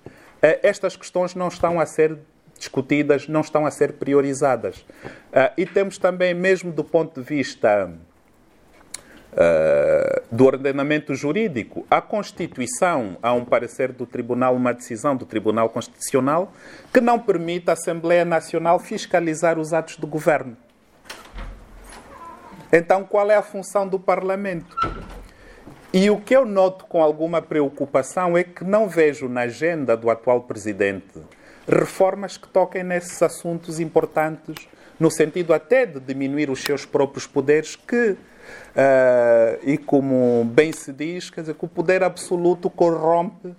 Eh, 0.41 0.61
estas 0.63 0.97
questões 0.97 1.35
não 1.35 1.49
estão 1.49 1.81
a 1.81 1.87
ser 1.87 2.17
discutidas, 2.57 3.27
não 3.27 3.41
estão 3.41 3.67
a 3.67 3.71
ser 3.71 3.95
priorizadas. 3.95 4.87
Eh, 5.33 5.53
e 5.59 5.67
temos 5.67 5.99
também, 5.99 6.33
mesmo 6.33 6.71
do 6.71 6.85
ponto 6.85 7.21
de 7.21 7.27
vista 7.27 7.93
do 10.31 10.45
ordenamento 10.45 11.15
jurídico. 11.15 11.87
A 11.91 12.01
Constituição, 12.01 13.17
há 13.23 13.33
um 13.33 13.45
parecer 13.45 13.93
do 13.93 14.07
Tribunal, 14.07 14.55
uma 14.55 14.73
decisão 14.73 15.17
do 15.17 15.27
Tribunal 15.27 15.69
Constitucional, 15.69 16.53
que 16.93 17.01
não 17.01 17.19
permite 17.19 17.71
à 17.71 17.73
Assembleia 17.73 18.25
Nacional 18.25 18.79
fiscalizar 18.79 19.59
os 19.59 19.73
atos 19.73 19.97
do 19.97 20.07
governo. 20.07 20.57
Então, 22.73 23.05
qual 23.05 23.31
é 23.31 23.37
a 23.37 23.43
função 23.43 23.87
do 23.87 24.01
Parlamento? 24.01 24.77
E 25.93 26.11
o 26.11 26.21
que 26.21 26.35
eu 26.35 26.45
noto 26.45 26.87
com 26.87 27.01
alguma 27.01 27.41
preocupação 27.41 28.37
é 28.37 28.43
que 28.43 28.65
não 28.65 28.89
vejo 28.89 29.29
na 29.29 29.43
agenda 29.43 29.97
do 29.97 30.11
atual 30.11 30.43
presidente 30.43 31.23
reformas 31.69 32.37
que 32.37 32.49
toquem 32.49 32.83
nesses 32.83 33.23
assuntos 33.23 33.81
importantes, 33.81 34.69
no 34.99 35.11
sentido 35.11 35.55
até 35.55 35.87
de 35.87 36.01
diminuir 36.01 36.51
os 36.51 36.63
seus 36.63 36.85
próprios 36.85 37.27
poderes, 37.27 37.77
que 37.77 38.17
Uh, 38.75 39.61
e 39.63 39.79
como 39.79 40.45
bem 40.45 40.73
se 40.73 40.93
diz, 40.93 41.31
quer 41.31 41.43
dizer, 41.43 41.55
que 41.55 41.65
o 41.65 41.69
poder 41.69 42.03
absoluto 42.03 42.69
corrompe 42.69 43.55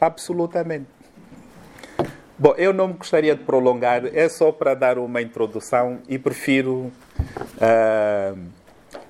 absolutamente. 0.00 0.86
Bom, 2.38 2.54
eu 2.58 2.72
não 2.72 2.92
gostaria 2.92 3.34
de 3.34 3.42
prolongar, 3.42 4.04
é 4.14 4.28
só 4.28 4.52
para 4.52 4.74
dar 4.74 4.98
uma 4.98 5.22
introdução 5.22 6.00
e 6.06 6.18
prefiro 6.18 6.92
uh, 7.56 8.38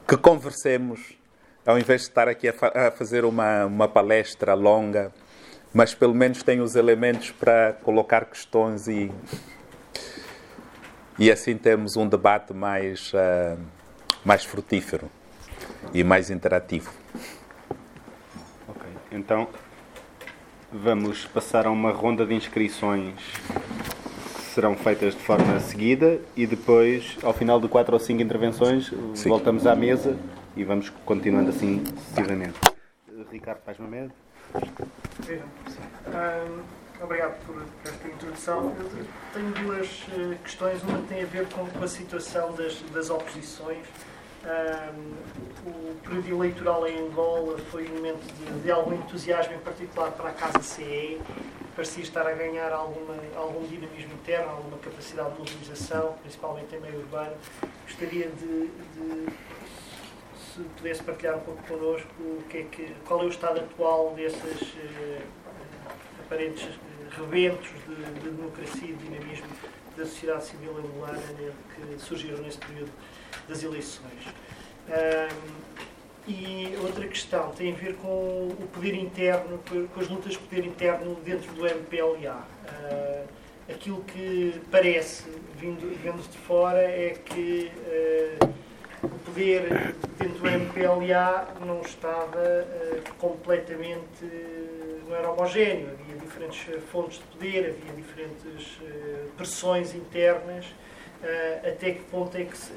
que 0.06 0.16
conversemos, 0.16 1.18
ao 1.66 1.76
invés 1.76 2.02
de 2.02 2.08
estar 2.08 2.28
aqui 2.28 2.48
a, 2.48 2.52
fa 2.52 2.68
a 2.68 2.90
fazer 2.92 3.24
uma, 3.24 3.66
uma 3.66 3.88
palestra 3.88 4.54
longa, 4.54 5.12
mas 5.74 5.92
pelo 5.92 6.14
menos 6.14 6.42
tenho 6.44 6.62
os 6.62 6.76
elementos 6.76 7.32
para 7.32 7.72
colocar 7.82 8.26
questões 8.26 8.86
e, 8.86 9.10
e 11.18 11.28
assim 11.30 11.56
temos 11.58 11.96
um 11.96 12.08
debate 12.08 12.54
mais. 12.54 13.12
Uh, 13.12 13.75
mais 14.26 14.44
frutífero 14.44 15.08
e 15.94 16.02
mais 16.02 16.30
interativo. 16.30 16.90
Ok, 18.66 18.82
então 19.12 19.46
vamos 20.72 21.24
passar 21.26 21.64
a 21.64 21.70
uma 21.70 21.92
ronda 21.92 22.26
de 22.26 22.34
inscrições 22.34 23.14
que 24.34 24.42
serão 24.52 24.74
feitas 24.74 25.14
de 25.14 25.20
forma 25.20 25.60
seguida 25.60 26.20
e 26.34 26.44
depois, 26.44 27.16
ao 27.22 27.32
final 27.32 27.60
de 27.60 27.68
quatro 27.68 27.94
ou 27.94 28.00
cinco 28.00 28.20
intervenções, 28.20 28.92
Sim. 29.14 29.28
voltamos 29.28 29.64
à 29.64 29.76
mesa 29.76 30.18
e 30.56 30.64
vamos 30.64 30.90
continuando 31.04 31.50
assim 31.50 31.84
sucessivamente. 31.86 32.58
Ricardo, 33.30 33.60
faz-me 33.64 33.86
medo? 33.86 34.12
Um, 35.30 37.04
obrigado 37.04 37.38
por, 37.46 37.54
por, 37.54 37.92
esta 37.92 38.08
introdução. 38.08 38.74
Eu 38.78 39.06
tenho 39.32 39.50
duas 39.50 40.02
uh, 40.08 40.36
questões. 40.42 40.82
Uma 40.82 40.98
tem 41.02 41.22
a 41.22 41.26
ver 41.26 41.46
com, 41.48 41.66
com 41.66 41.84
a 41.84 41.88
situação 41.88 42.52
das, 42.54 42.80
das 42.92 43.10
oposições 43.10 43.86
um, 44.46 45.16
o 45.68 45.94
período 46.02 46.28
eleitoral 46.28 46.86
em 46.86 46.98
Angola 47.08 47.58
foi 47.70 47.86
um 47.88 47.96
momento 47.96 48.22
de, 48.34 48.60
de, 48.62 48.70
algum 48.70 48.94
entusiasmo, 48.94 49.54
em 49.54 49.58
particular 49.58 50.12
para 50.12 50.30
a 50.30 50.32
Casa 50.32 50.62
CE. 50.62 51.20
Parecia 51.74 52.02
estar 52.02 52.26
a 52.26 52.32
ganhar 52.32 52.72
alguma, 52.72 53.14
algum 53.36 53.66
dinamismo 53.66 54.14
interno, 54.14 54.50
alguma 54.50 54.78
capacidade 54.78 55.32
de 55.32 55.38
mobilização, 55.40 56.14
principalmente 56.22 56.74
em 56.74 56.80
meio 56.80 57.00
urbano. 57.00 57.36
Gostaria 57.86 58.28
de, 58.28 58.68
de 58.68 59.26
se 60.56 60.62
pudesse 60.76 61.02
partilhar 61.02 61.36
um 61.36 61.40
pouco 61.40 61.62
connosco 61.64 62.08
o 62.20 62.42
que 62.48 62.58
é 62.58 62.62
que, 62.62 62.94
qual 63.06 63.20
é 63.20 63.24
o 63.24 63.28
estado 63.28 63.60
atual 63.60 64.14
desses 64.14 64.62
uh, 64.62 65.22
aparentes 66.24 66.66
rebentos 67.10 67.68
de, 67.86 68.20
de, 68.20 68.30
democracia 68.30 68.88
e 68.88 68.92
de 68.94 69.04
dinamismo 69.04 69.46
da 69.96 70.04
sociedade 70.04 70.44
civil 70.44 70.76
angolana 70.76 71.18
que 71.74 71.98
surgiram 71.98 72.38
nesse 72.38 72.58
período 72.58 72.92
das 73.48 73.62
eleições. 73.62 74.26
Um, 74.88 75.76
e 76.28 76.76
outra 76.82 77.06
questão 77.06 77.50
tem 77.52 77.72
a 77.72 77.76
ver 77.76 77.94
com 77.96 78.48
o 78.48 78.68
poder 78.72 78.94
interno, 78.94 79.60
com 79.94 80.00
as 80.00 80.08
lutas 80.08 80.32
de 80.32 80.38
poder 80.38 80.66
interno 80.66 81.14
dentro 81.24 81.52
do 81.52 81.64
MPLA. 81.64 82.44
Uh, 82.64 83.26
aquilo 83.70 84.02
que 84.02 84.60
parece, 84.70 85.24
vindo, 85.56 85.96
vendo 86.02 86.20
de 86.28 86.38
fora, 86.38 86.82
é 86.82 87.10
que 87.24 87.70
uh, 88.42 88.54
o 89.04 89.18
poder 89.20 89.94
dentro 90.18 90.40
do 90.40 90.48
MPLA 90.48 91.54
não 91.64 91.80
estava 91.80 92.26
uh, 92.26 93.14
completamente, 93.18 94.24
não 95.08 95.14
era 95.14 95.30
homogéneo, 95.30 95.90
diferentes 96.26 96.84
fontes 96.90 97.18
de 97.18 97.24
poder, 97.24 97.58
havia 97.70 97.92
diferentes 97.94 98.76
uh, 98.76 99.30
pressões 99.36 99.94
internas, 99.94 100.66
até 101.66 101.92
que 101.92 102.04
ponto 102.04 102.36
é 102.36 102.44
que 102.44 102.56
se, 102.56 102.72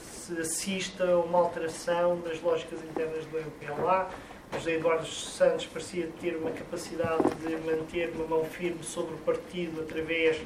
se 0.00 0.38
assista 0.38 1.04
a 1.04 1.20
uma 1.20 1.38
alteração 1.38 2.20
das 2.20 2.42
lógicas 2.42 2.80
internas 2.82 3.24
do 3.26 3.38
MPLA, 3.38 4.10
José 4.52 4.74
Eduardo 4.74 5.06
Santos 5.06 5.66
parecia 5.66 6.08
ter 6.20 6.36
uma 6.36 6.50
capacidade 6.50 7.22
de 7.34 7.56
manter 7.56 8.10
uma 8.14 8.26
mão 8.26 8.44
firme 8.44 8.82
sobre 8.82 9.14
o 9.14 9.18
partido 9.18 9.82
através 9.82 10.38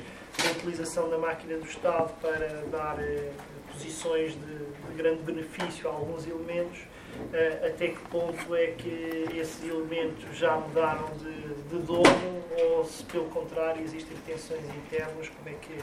da 0.43 0.51
utilização 0.53 1.09
da 1.11 1.19
máquina 1.19 1.57
do 1.57 1.67
Estado 1.67 2.13
para 2.21 2.65
dar 2.71 2.99
eh, 2.99 3.31
posições 3.73 4.33
de, 4.33 4.39
de, 4.39 4.97
grande 4.97 5.23
benefício 5.23 5.89
a 5.89 5.93
alguns 5.93 6.27
elementos. 6.27 6.81
Uh, 7.21 7.67
até 7.67 7.89
que 7.89 8.01
ponto 8.09 8.55
é 8.57 8.69
que 8.69 9.27
esses 9.35 9.63
elementos 9.63 10.37
já 10.37 10.57
mudaram 10.57 11.11
de, 11.17 11.55
de 11.69 11.79
dono 11.79 12.43
ou 12.59 12.85
se, 12.85 13.05
pelo 13.05 13.27
contrário, 13.27 13.83
existem 13.83 14.17
tensões 14.27 14.65
internas? 14.75 15.29
Como 15.29 15.49
é 15.49 15.53
que 15.53 15.79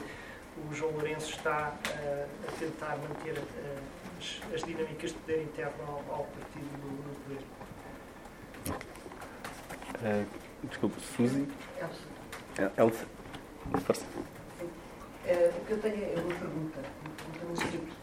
o 0.68 0.74
João 0.74 0.92
Lourenço 0.92 1.30
está 1.30 1.72
uh, 1.72 2.28
a 2.48 2.52
tentar 2.58 2.98
manter 2.98 3.38
uh, 3.38 3.44
as, 4.18 4.54
as, 4.54 4.62
dinâmicas 4.64 5.10
de 5.12 5.16
poder 5.18 5.42
interno 5.42 5.82
ao, 5.86 6.16
ao 6.16 6.24
partido 6.24 6.68
no, 6.82 6.90
no 6.90 7.14
poder? 7.24 7.42
Uh, 10.02 10.26
desculpe, 10.64 11.00
Suzy? 11.00 11.48
Elsa. 11.80 12.72
Elsa. 12.76 13.06
Força. 13.84 14.04
Uh, 14.14 15.58
o 15.60 15.64
que 15.66 15.72
eu 15.72 15.78
tenho 15.80 16.04
é 16.04 16.20
uma 16.20 16.34
pergunta, 16.34 16.80
uma 17.04 17.32
pergunta 17.32 17.97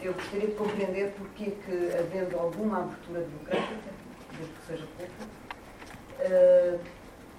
Eu 0.00 0.12
gostaria 0.14 0.46
de 0.46 0.54
compreender 0.54 1.12
porque 1.16 1.50
que, 1.50 1.90
havendo 1.98 2.38
alguma 2.38 2.78
abertura 2.78 3.20
democrática, 3.20 3.90
desde 4.36 4.54
que 4.54 4.66
seja 4.66 4.86
pouca, 4.96 5.24
uh, 6.20 6.80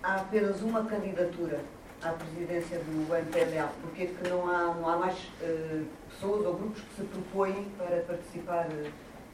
há 0.04 0.16
apenas 0.16 0.62
uma 0.62 0.84
candidatura 0.84 1.62
à 2.01 2.10
presidência 2.12 2.80
do 2.80 3.16
MPLA. 3.16 3.72
Porque 3.82 4.08
que 4.08 4.30
não 4.30 4.50
há, 4.50 4.74
não 4.74 4.89
há 4.89 4.98
mais 4.98 5.18
uh, 5.42 5.86
pessoas 6.10 6.46
ou 6.46 6.56
grupos 6.56 6.82
que 6.82 6.96
se 6.96 7.04
propõem 7.04 7.70
para 7.78 8.01
participar 8.01 8.68
uh, 8.68 8.92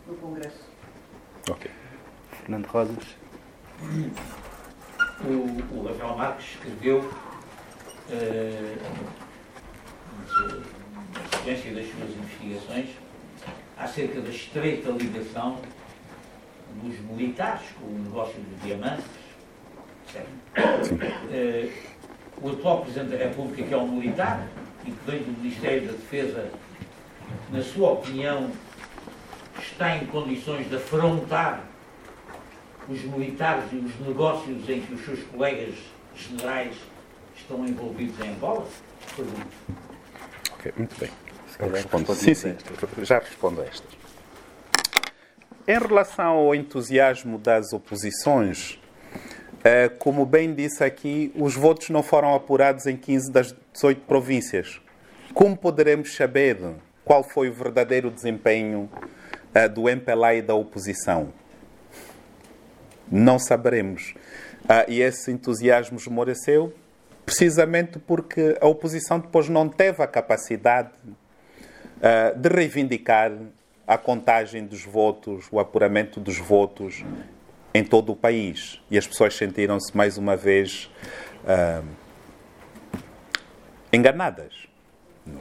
no 0.08 0.16
Congresso? 0.18 0.70
Ok. 1.50 1.72
Fernando 2.42 2.68
Rosas. 2.68 3.16
O, 5.24 5.76
o 5.76 5.88
Rafael 5.88 6.16
Marques 6.16 6.46
escreveu 6.52 7.00
uh, 7.00 7.12
na 11.14 11.38
sequência 11.38 11.74
das 11.74 11.86
suas 11.90 12.10
investigações 12.12 13.05
acerca 13.78 14.22
da 14.22 14.30
estreita 14.30 14.90
ligação 14.92 15.60
dos 16.82 17.00
militares 17.00 17.62
com 17.80 17.86
o 17.88 18.00
negócio 18.00 18.36
dos 18.40 18.62
diamantes. 18.64 19.06
Uh, 20.56 21.72
o 22.42 22.50
atual 22.50 22.82
Presidente 22.82 23.12
da 23.12 23.18
República, 23.18 23.64
que 23.64 23.74
é 23.74 23.78
um 23.78 23.88
militar 23.88 24.48
e 24.86 24.92
que 24.92 25.12
vem 25.12 25.24
do 25.24 25.42
Ministério 25.42 25.88
da 25.88 25.94
Defesa, 25.94 26.52
na 27.52 27.62
sua 27.62 27.92
opinião, 27.92 28.52
está 29.60 29.98
em 29.98 30.06
condições 30.08 30.70
de 30.70 30.76
afrontar 30.76 31.64
os 32.88 33.02
militares 33.04 33.64
e 33.72 33.78
os 33.78 34.00
negócios 34.00 34.70
em 34.70 34.82
que 34.82 34.94
os 34.94 35.04
seus 35.04 35.24
colegas 35.24 35.76
generais 36.16 36.76
estão 37.36 37.66
envolvidos 37.66 38.20
em 38.24 38.30
Angola? 38.30 38.68
Pergunto. 39.16 39.48
Ok, 40.54 40.74
muito 40.78 41.00
bem. 41.00 41.25
Respondo. 41.60 42.14
Sim, 42.16 42.34
sim, 42.34 42.56
já 43.04 43.20
respondo 43.20 43.62
a 43.62 43.66
estas. 43.66 44.06
Em 45.68 45.80
relação 45.80 46.36
ao 46.36 46.54
entusiasmo 46.54 47.40
das 47.40 47.74
oposições, 47.74 48.80
eh, 49.64 49.90
como 49.98 50.26
bem 50.26 50.54
disse 50.54 50.84
aqui, 50.84 51.32
os 51.36 51.56
votos 51.56 51.90
não 51.90 52.04
foram 52.04 52.36
apurados 52.36 52.86
em 52.86 52.96
15 52.96 53.32
das 53.32 53.56
18 53.74 54.02
províncias. 54.02 54.80
Como 55.34 55.58
poderemos 55.58 56.16
saber 56.16 56.58
qual 57.04 57.24
foi 57.24 57.50
o 57.50 57.54
verdadeiro 57.54 58.12
desempenho 58.12 58.90
eh, 59.54 59.68
do 59.68 59.90
MPLA 59.90 60.36
e 60.36 60.42
da 60.42 60.54
oposição? 60.54 61.34
Não 63.10 63.40
saberemos. 63.40 64.14
Ah, 64.68 64.86
e 64.88 65.02
esse 65.02 65.32
entusiasmo 65.32 65.98
esmoreceu 65.98 66.74
precisamente 67.26 67.98
porque 67.98 68.58
a 68.62 68.68
oposição 68.68 69.20
depois 69.20 69.50
não 69.50 69.68
teve 69.68 70.04
a 70.04 70.08
capacidade 70.08 70.92
uh, 71.98 72.38
de 72.38 72.50
reivindicar 72.50 73.32
a 73.88 73.98
contagem 73.98 74.66
dos 74.66 74.84
votos, 74.84 75.48
o 75.52 75.60
apuramento 75.60 76.20
dos 76.20 76.38
votos 76.38 77.04
em 77.74 77.84
todo 77.84 78.12
o 78.12 78.16
país. 78.16 78.82
E 78.90 78.98
as 78.98 79.06
pessoas 79.06 79.36
sentiram-se 79.36 79.96
mais 79.96 80.18
uma 80.18 80.36
vez 80.36 80.90
uh, 81.44 81.86
enganadas. 83.92 84.68
É? 85.28 85.32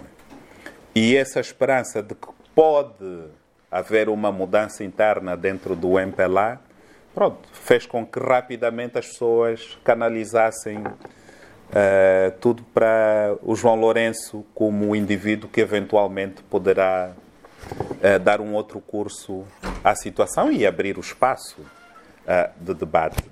E 0.94 1.16
essa 1.16 1.40
esperança 1.40 2.02
de 2.02 2.14
que 2.14 2.28
pode 2.54 3.28
haver 3.70 4.08
uma 4.08 4.30
mudança 4.30 4.84
interna 4.84 5.36
dentro 5.36 5.74
do 5.74 5.98
MPLA 5.98 6.60
pronto, 7.14 7.48
fez 7.52 7.86
com 7.86 8.04
que 8.04 8.18
rapidamente 8.18 8.98
as 8.98 9.06
pessoas 9.06 9.78
canalizassem 9.84 10.82
uh, 11.74 12.30
tudo 12.40 12.62
para 12.72 13.36
o 13.42 13.56
João 13.56 13.74
Lourenço 13.74 14.44
como 14.54 14.94
indivíduo 14.94 15.50
que 15.50 15.60
eventualmente 15.60 16.42
poderá 16.44 17.12
uh, 17.70 18.18
dar 18.20 18.40
um 18.40 18.54
outro 18.54 18.80
curso 18.80 19.44
à 19.82 19.94
situação 19.94 20.52
e 20.52 20.66
abrir 20.66 20.96
o 20.96 21.00
espaço 21.00 21.60
uh, 21.60 22.50
de 22.58 22.72
debate. 22.74 23.22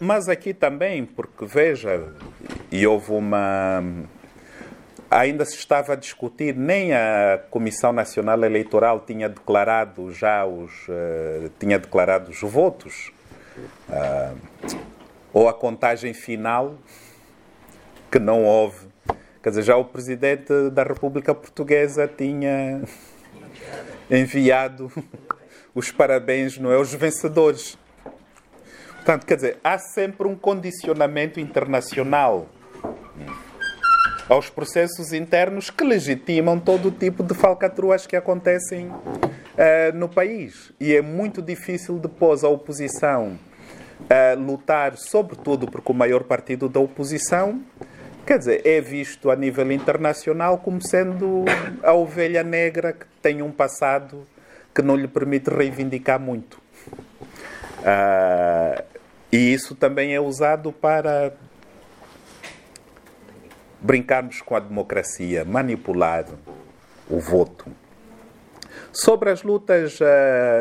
mas 0.00 0.28
aqui 0.28 0.52
também, 0.52 1.06
porque 1.06 1.46
veja, 1.46 2.12
e 2.70 2.86
houve 2.86 3.12
uma 3.12 3.82
ainda 5.10 5.44
se 5.46 5.56
estava 5.56 5.94
a 5.94 5.96
discutir, 5.96 6.54
nem 6.54 6.92
a 6.92 7.40
Comissão 7.48 7.92
Nacional 7.94 8.44
Eleitoral 8.44 9.00
tinha 9.00 9.26
declarado 9.26 10.12
já 10.12 10.44
os, 10.44 10.86
tinha 11.58 11.78
declarado 11.78 12.30
os 12.30 12.40
votos, 12.42 13.10
uh, 13.88 14.36
ou 15.32 15.48
a 15.48 15.54
contagem 15.54 16.14
final, 16.14 16.76
que 18.10 18.18
não 18.18 18.44
houve. 18.44 18.86
Quer 19.42 19.50
dizer, 19.50 19.62
já 19.62 19.76
o 19.76 19.84
Presidente 19.84 20.52
da 20.70 20.82
República 20.82 21.34
Portuguesa 21.34 22.08
tinha 22.08 22.82
enviado 24.10 24.90
os 25.74 25.92
parabéns 25.92 26.58
não 26.58 26.72
é, 26.72 26.76
aos 26.76 26.92
vencedores. 26.94 27.78
Portanto, 28.94 29.24
quer 29.24 29.36
dizer, 29.36 29.58
há 29.62 29.78
sempre 29.78 30.26
um 30.26 30.36
condicionamento 30.36 31.40
internacional 31.40 32.48
aos 34.28 34.50
processos 34.50 35.12
internos 35.12 35.70
que 35.70 35.82
legitimam 35.82 36.60
todo 36.60 36.88
o 36.88 36.90
tipo 36.90 37.22
de 37.22 37.32
falcatruas 37.32 38.06
que 38.06 38.14
acontecem 38.14 38.88
uh, 38.88 39.94
no 39.94 40.08
país. 40.08 40.72
E 40.78 40.94
é 40.94 41.00
muito 41.00 41.40
difícil 41.40 41.98
depois 41.98 42.44
a 42.44 42.48
oposição 42.48 43.38
uh, 44.00 44.38
lutar, 44.40 44.96
sobretudo 44.96 45.70
porque 45.70 45.90
o 45.90 45.94
maior 45.94 46.24
partido 46.24 46.68
da 46.68 46.80
oposição, 46.80 47.62
quer 48.26 48.38
dizer, 48.38 48.66
é 48.66 48.80
visto 48.80 49.30
a 49.30 49.36
nível 49.36 49.70
internacional 49.72 50.58
como 50.58 50.80
sendo 50.80 51.44
a 51.82 51.92
ovelha 51.92 52.42
negra 52.42 52.92
que 52.92 53.06
tem 53.22 53.42
um 53.42 53.50
passado 53.50 54.26
que 54.74 54.82
não 54.82 54.96
lhe 54.96 55.08
permite 55.08 55.50
reivindicar 55.50 56.20
muito. 56.20 56.60
Uh, 57.78 58.82
e 59.30 59.52
isso 59.52 59.74
também 59.74 60.14
é 60.14 60.20
usado 60.20 60.72
para 60.72 61.32
brincarmos 63.80 64.40
com 64.40 64.56
a 64.56 64.60
democracia, 64.60 65.44
manipular 65.44 66.24
o 67.08 67.18
voto. 67.18 67.66
Sobre 68.92 69.30
as 69.30 69.42
lutas 69.42 70.00
uh, 70.00 70.04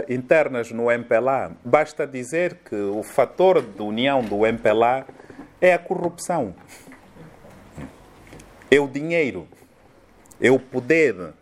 internas 0.09 0.69
no 0.71 0.91
MPLA, 0.91 1.55
basta 1.63 2.05
dizer 2.05 2.55
que 2.65 2.75
o 2.75 3.01
fator 3.01 3.61
de 3.61 3.81
união 3.81 4.21
do 4.21 4.45
MPLA 4.45 5.07
é 5.61 5.73
a 5.73 5.79
corrupção, 5.79 6.53
é 8.69 8.79
o 8.79 8.87
dinheiro, 8.87 9.47
é 10.41 10.51
o 10.51 10.59
poder, 10.59 11.15
uh, 11.15 11.33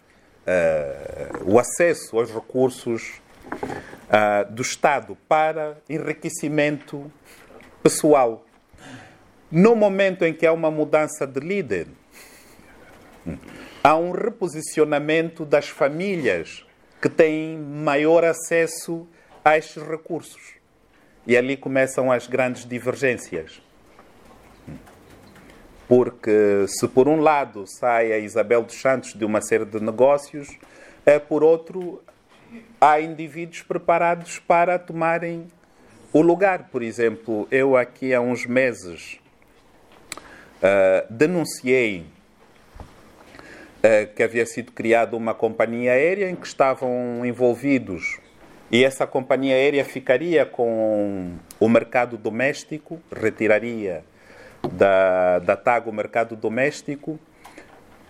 o 1.44 1.58
acesso 1.58 2.20
aos 2.20 2.32
recursos 2.32 3.20
uh, 3.52 4.52
do 4.52 4.62
Estado 4.62 5.18
para 5.28 5.78
enriquecimento 5.90 7.12
pessoal. 7.82 8.46
No 9.52 9.76
momento 9.76 10.24
em 10.24 10.34
que 10.34 10.46
há 10.46 10.54
uma 10.54 10.70
mudança 10.70 11.26
de 11.26 11.40
líder, 11.40 11.88
há 13.84 13.96
um 13.96 14.12
reposicionamento 14.12 15.44
das 15.46 15.68
famílias 15.68 16.64
que 17.06 17.10
têm 17.10 17.56
maior 17.56 18.26
acesso 18.26 19.08
a 19.44 19.56
estes 19.56 19.84
recursos. 19.84 20.56
E 21.28 21.38
ali 21.38 21.56
começam 21.56 22.12
as 22.12 22.26
grandes 22.26 22.66
divergências. 22.66 23.62
Porque 25.88 26.66
se 26.68 26.88
por 26.88 27.08
um 27.08 27.20
lado 27.20 27.68
sai 27.68 28.12
a 28.12 28.18
Isabel 28.18 28.64
dos 28.64 28.82
Santos 28.82 29.14
de 29.14 29.24
uma 29.24 29.40
série 29.40 29.66
de 29.66 29.80
negócios, 29.80 30.58
é 31.06 31.20
por 31.20 31.44
outro, 31.44 32.02
há 32.82 33.00
indivíduos 33.00 33.62
preparados 33.62 34.40
para 34.40 34.80
tomarem 34.80 35.48
o 36.12 36.24
lugar. 36.24 36.70
Por 36.72 36.82
exemplo, 36.82 37.48
eu 37.52 37.78
aqui 37.78 38.16
há 38.16 38.20
uns 38.20 38.48
meses 38.48 39.20
uh, 40.58 41.06
denunciei 41.08 42.15
que 44.16 44.24
havia 44.24 44.46
sido 44.46 44.72
criada 44.72 45.16
uma 45.16 45.34
companhia 45.34 45.92
aérea 45.92 46.30
em 46.30 46.36
que 46.36 46.48
estavam 46.48 47.26
envolvidos 47.26 48.20
e 48.72 48.84
essa 48.84 49.06
companhia 49.06 49.56
aérea 49.56 49.86
ficaria 49.86 50.46
com 50.46 51.34
o 51.60 51.70
mercado 51.70 52.18
doméstico, 52.18 53.00
retiraria 53.12 54.04
da, 54.74 55.40
da 55.40 55.56
TAG 55.56 55.88
o 55.88 55.94
mercado 55.94 56.36
doméstico 56.36 57.20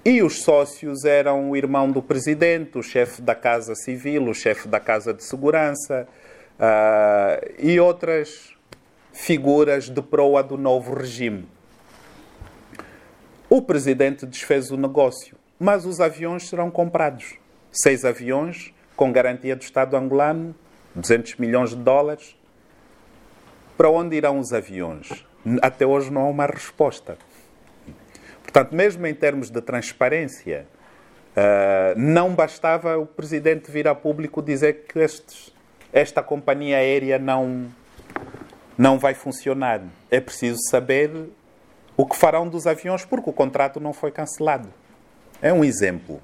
e 0.03 0.23
os 0.23 0.43
sócios 0.43 1.03
eram 1.03 1.51
o 1.51 1.57
irmão 1.57 1.91
do 1.91 2.01
presidente, 2.01 2.77
o 2.77 2.83
chefe 2.83 3.21
da 3.21 3.35
Casa 3.35 3.75
Civil, 3.75 4.23
o 4.23 4.33
chefe 4.33 4.67
da 4.67 4.79
Casa 4.79 5.13
de 5.13 5.23
Segurança 5.23 6.07
uh, 6.57 7.53
e 7.59 7.79
outras 7.79 8.53
figuras 9.11 9.89
de 9.89 10.01
proa 10.01 10.41
do 10.41 10.57
novo 10.57 10.93
regime. 10.93 11.47
O 13.49 13.61
presidente 13.61 14.25
desfez 14.25 14.71
o 14.71 14.77
negócio, 14.77 15.37
mas 15.59 15.85
os 15.85 15.99
aviões 15.99 16.47
serão 16.47 16.69
comprados. 16.69 17.35
Seis 17.71 18.05
aviões 18.05 18.73
com 18.95 19.11
garantia 19.11 19.55
do 19.55 19.61
Estado 19.61 19.95
angolano, 19.95 20.55
200 20.95 21.35
milhões 21.35 21.71
de 21.71 21.77
dólares. 21.77 22.35
Para 23.77 23.89
onde 23.89 24.15
irão 24.15 24.39
os 24.39 24.53
aviões? 24.53 25.25
Até 25.61 25.85
hoje 25.85 26.11
não 26.11 26.21
há 26.21 26.29
uma 26.29 26.45
resposta. 26.45 27.17
Portanto, 28.41 28.73
mesmo 28.73 29.05
em 29.05 29.13
termos 29.13 29.49
de 29.49 29.61
transparência, 29.61 30.65
uh, 31.35 31.99
não 31.99 32.33
bastava 32.33 32.97
o 32.97 33.05
presidente 33.05 33.69
vir 33.69 33.87
a 33.87 33.93
público 33.93 34.41
dizer 34.41 34.85
que 34.87 34.99
estes, 34.99 35.53
esta 35.91 36.23
companhia 36.23 36.77
aérea 36.77 37.19
não, 37.19 37.69
não 38.77 38.97
vai 38.97 39.13
funcionar. 39.13 39.81
É 40.09 40.21
preciso 40.21 40.57
saber 40.69 41.11
o 41.97 42.05
que 42.05 42.15
farão 42.15 42.47
dos 42.47 42.65
aviões, 42.65 43.03
porque 43.03 43.29
o 43.29 43.33
contrato 43.33 43.79
não 43.79 43.91
foi 43.91 44.11
cancelado. 44.11 44.69
É 45.41 45.51
um 45.53 45.63
exemplo. 45.63 46.21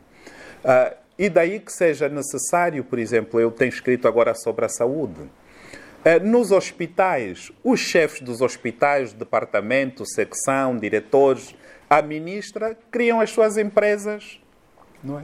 Uh, 0.64 0.96
e 1.18 1.30
daí 1.30 1.60
que 1.60 1.72
seja 1.72 2.10
necessário, 2.10 2.84
por 2.84 3.00
exemplo, 3.00 3.40
eu 3.40 3.52
tenho 3.52 3.70
escrito 3.70 4.08
agora 4.08 4.34
sobre 4.34 4.66
a 4.66 4.70
saúde. 4.70 5.22
Uh, 5.22 6.24
nos 6.24 6.52
hospitais, 6.52 7.52
os 7.64 7.80
chefes 7.80 8.22
dos 8.22 8.42
hospitais, 8.42 9.14
departamento, 9.14 10.06
secção, 10.06 10.78
diretores, 10.78 11.56
a 11.90 12.02
ministra, 12.02 12.78
criam 12.90 13.20
as 13.20 13.32
suas 13.32 13.58
empresas 13.58 14.40
não 15.04 15.20
é? 15.20 15.24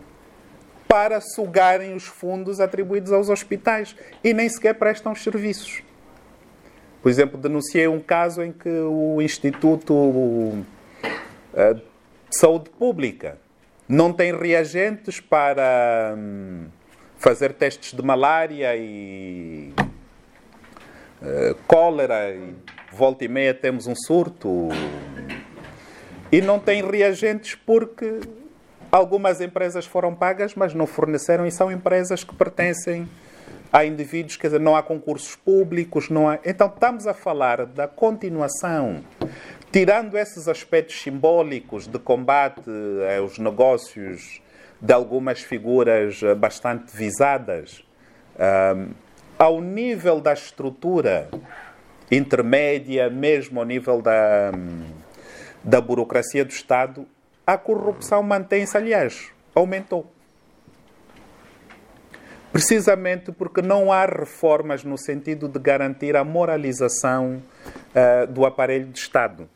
para 0.87 1.21
sugarem 1.21 1.95
os 1.95 2.03
fundos 2.03 2.59
atribuídos 2.59 3.11
aos 3.11 3.29
hospitais 3.29 3.95
e 4.23 4.33
nem 4.33 4.47
sequer 4.49 4.75
prestam 4.75 5.11
os 5.11 5.23
serviços. 5.23 5.81
Por 7.01 7.09
exemplo, 7.09 7.37
denunciei 7.37 7.87
um 7.87 7.99
caso 7.99 8.41
em 8.41 8.51
que 8.51 8.69
o 8.69 9.21
Instituto 9.21 10.65
eh, 11.53 11.75
de 11.75 11.83
Saúde 12.31 12.69
Pública 12.69 13.37
não 13.87 14.11
tem 14.11 14.35
reagentes 14.35 15.19
para 15.19 16.15
hum, 16.17 16.67
fazer 17.17 17.53
testes 17.53 17.93
de 17.93 18.01
malária 18.01 18.75
e 18.75 19.73
uh, 21.21 21.55
cólera. 21.67 22.31
E 22.31 22.53
volta 22.91 23.23
e 23.23 23.27
meia 23.27 23.53
temos 23.53 23.87
um 23.87 23.95
surto 23.95 24.69
e 26.31 26.41
não 26.41 26.59
tem 26.59 26.83
reagentes 26.83 27.55
porque 27.55 28.19
algumas 28.91 29.39
empresas 29.39 29.85
foram 29.85 30.13
pagas, 30.13 30.55
mas 30.55 30.73
não 30.73 30.85
forneceram 30.85 31.45
e 31.45 31.51
são 31.51 31.71
empresas 31.71 32.23
que 32.23 32.35
pertencem 32.35 33.07
a 33.71 33.85
indivíduos, 33.85 34.37
quer 34.37 34.47
dizer, 34.47 34.59
não 34.59 34.75
há 34.75 34.83
concursos 34.83 35.35
públicos, 35.35 36.09
não 36.09 36.29
há. 36.29 36.39
Então 36.45 36.67
estamos 36.67 37.05
a 37.05 37.13
falar 37.13 37.65
da 37.65 37.87
continuação, 37.87 39.03
tirando 39.77 40.17
esses 40.17 40.47
aspectos 40.47 40.99
simbólicos 40.99 41.85
de 41.85 41.99
combate 41.99 42.67
aos 43.15 43.37
negócios 43.37 44.41
de 44.81 44.91
algumas 44.91 45.41
figuras 45.41 46.19
bastante 46.35 46.97
visadas, 46.97 47.85
um, 48.75 48.89
ao 49.37 49.61
nível 49.61 50.19
da 50.19 50.33
estrutura 50.33 51.29
intermédia, 52.09 53.07
mesmo 53.07 53.59
ao 53.59 53.65
nível 53.67 54.01
da. 54.01 54.51
Da 55.63 55.79
burocracia 55.79 56.43
do 56.43 56.51
Estado, 56.51 57.05
a 57.45 57.55
corrupção 57.55 58.23
mantém-se, 58.23 58.75
aliás, 58.75 59.31
aumentou. 59.53 60.11
Precisamente 62.51 63.31
porque 63.31 63.61
não 63.61 63.91
há 63.91 64.05
reformas 64.05 64.83
no 64.83 64.97
sentido 64.97 65.47
de 65.47 65.59
garantir 65.59 66.15
a 66.15 66.23
moralização 66.23 67.43
uh, 67.93 68.25
do 68.31 68.43
aparelho 68.43 68.87
de 68.87 68.97
Estado. 68.97 69.47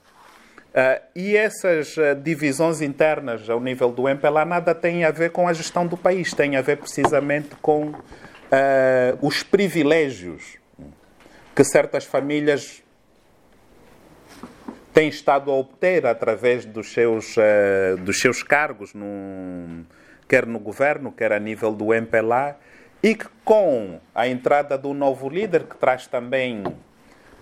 Uh, 0.71 1.01
e 1.13 1.35
essas 1.35 1.97
uh, 1.97 2.15
divisões 2.15 2.81
internas 2.81 3.49
ao 3.49 3.59
nível 3.59 3.91
do 3.91 4.07
MPLA 4.07 4.45
nada 4.45 4.73
têm 4.73 5.03
a 5.03 5.11
ver 5.11 5.31
com 5.31 5.47
a 5.47 5.53
gestão 5.53 5.85
do 5.85 5.97
país, 5.97 6.33
tem 6.33 6.55
a 6.55 6.61
ver 6.61 6.77
precisamente 6.77 7.49
com 7.61 7.93
os 9.21 9.43
privilégios 9.43 10.57
que 11.55 11.63
certas 11.63 12.03
famílias 12.03 12.83
tem 14.93 15.07
estado 15.07 15.49
a 15.51 15.55
obter 15.55 16.05
através 16.05 16.65
dos 16.65 16.91
seus, 16.91 17.37
uh, 17.37 17.97
dos 17.99 18.19
seus 18.19 18.43
cargos, 18.43 18.93
no, 18.93 19.85
quer 20.27 20.45
no 20.45 20.59
governo, 20.59 21.11
quer 21.11 21.31
a 21.31 21.39
nível 21.39 21.71
do 21.71 21.93
MPLA, 21.93 22.57
e 23.01 23.15
que 23.15 23.27
com 23.43 23.99
a 24.13 24.27
entrada 24.27 24.77
do 24.77 24.93
novo 24.93 25.29
líder, 25.29 25.63
que 25.63 25.75
traz 25.77 26.07
também 26.07 26.63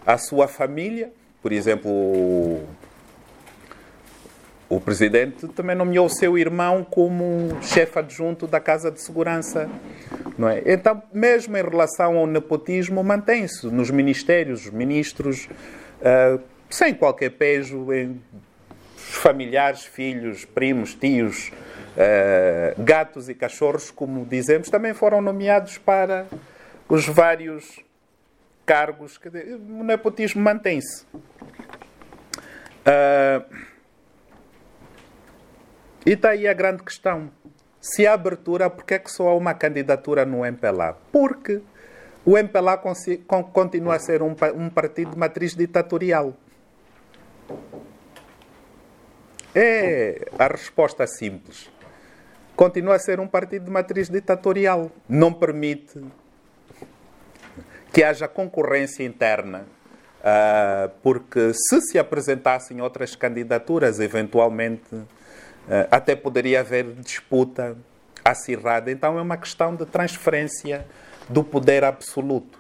a 0.06 0.18
sua 0.18 0.48
família, 0.48 1.12
por 1.42 1.52
exemplo, 1.52 2.64
o, 4.70 4.80
presidente 4.80 5.48
também 5.50 5.76
nomeou 5.76 6.06
o 6.06 6.10
seu 6.10 6.38
irmão 6.38 6.84
como 6.84 7.58
chefe 7.62 8.00
adjunto 8.00 8.48
da 8.48 8.60
Casa 8.60 8.92
de 8.92 9.02
Segurança. 9.02 9.70
Não 10.38 10.48
é? 10.48 10.62
Então, 10.66 11.02
mesmo 11.12 11.58
em 11.58 11.64
relação 11.64 12.18
ao 12.18 12.28
nepotismo, 12.28 13.04
mantém-se 13.04 13.68
nos 13.68 13.90
ministérios, 13.90 14.66
os 14.66 14.72
ministros. 14.72 15.50
Uh, 16.00 16.42
sem 16.70 16.94
qualquer 16.94 17.32
peso 17.32 17.92
em 17.92 18.22
familiares, 18.96 19.86
filhos, 19.86 20.46
primos, 20.46 20.94
tios, 20.94 21.50
uh, 21.50 22.82
gatos 22.84 23.28
e 23.28 23.34
cachorros, 23.34 23.90
como 23.90 24.26
dizemos, 24.26 24.70
também 24.70 24.94
foram 24.94 25.20
nomeados 25.20 25.78
para 25.78 26.28
os 26.88 27.08
vários 27.08 27.80
cargos. 28.66 29.20
O 29.80 29.84
nepotismo 29.84 30.42
mantém-se. 30.42 31.04
Uh, 32.86 33.44
e 36.06 36.12
está 36.12 36.30
aí 36.30 36.48
a 36.48 36.54
grande 36.54 36.84
questão. 36.84 37.32
Se 37.82 38.06
há 38.06 38.14
abertura, 38.14 38.70
por 38.70 38.84
que 38.84 38.94
é 38.96 39.00
que 39.00 39.12
só 39.12 39.30
há 39.30 39.36
uma 39.36 39.54
candidatura 39.54 40.26
no 40.26 40.46
MPLA? 40.46 40.98
Porque 41.12 41.62
o 42.26 42.38
MPLA 42.38 42.78
continua 43.54 43.96
a 43.96 44.00
ser 44.00 44.22
um, 44.22 44.36
um 44.56 44.70
partido 44.70 45.12
de 45.12 45.18
matriz 45.18 45.56
ditatorial. 45.56 46.34
É 49.56 50.28
a 50.38 50.48
resposta 50.48 51.08
simples. 51.08 51.70
Continua 52.56 52.96
a 52.96 53.00
ser 53.00 53.20
um 53.20 53.28
partido 53.28 53.66
de 53.66 53.72
matriz 53.72 54.10
ditatorial. 54.10 54.92
Não 55.08 55.34
permite 55.34 56.04
que 57.94 58.04
haja 58.04 58.28
concorrência 58.28 59.04
interna, 59.04 59.66
uh, 60.20 60.90
porque 61.02 61.54
se 61.54 61.82
se 61.82 61.98
apresentassem 61.98 62.82
outras 62.82 63.16
candidaturas, 63.16 64.00
eventualmente 64.00 64.84
até 65.92 66.16
poderia 66.16 66.62
haver 66.62 66.94
disputa 66.96 67.78
acirrada. 68.24 68.92
Então 68.92 69.18
é 69.18 69.22
uma 69.22 69.38
questão 69.38 69.76
de 69.76 69.86
transferência 69.86 70.86
do 71.28 71.44
poder 71.44 71.84
absoluto. 71.84 72.60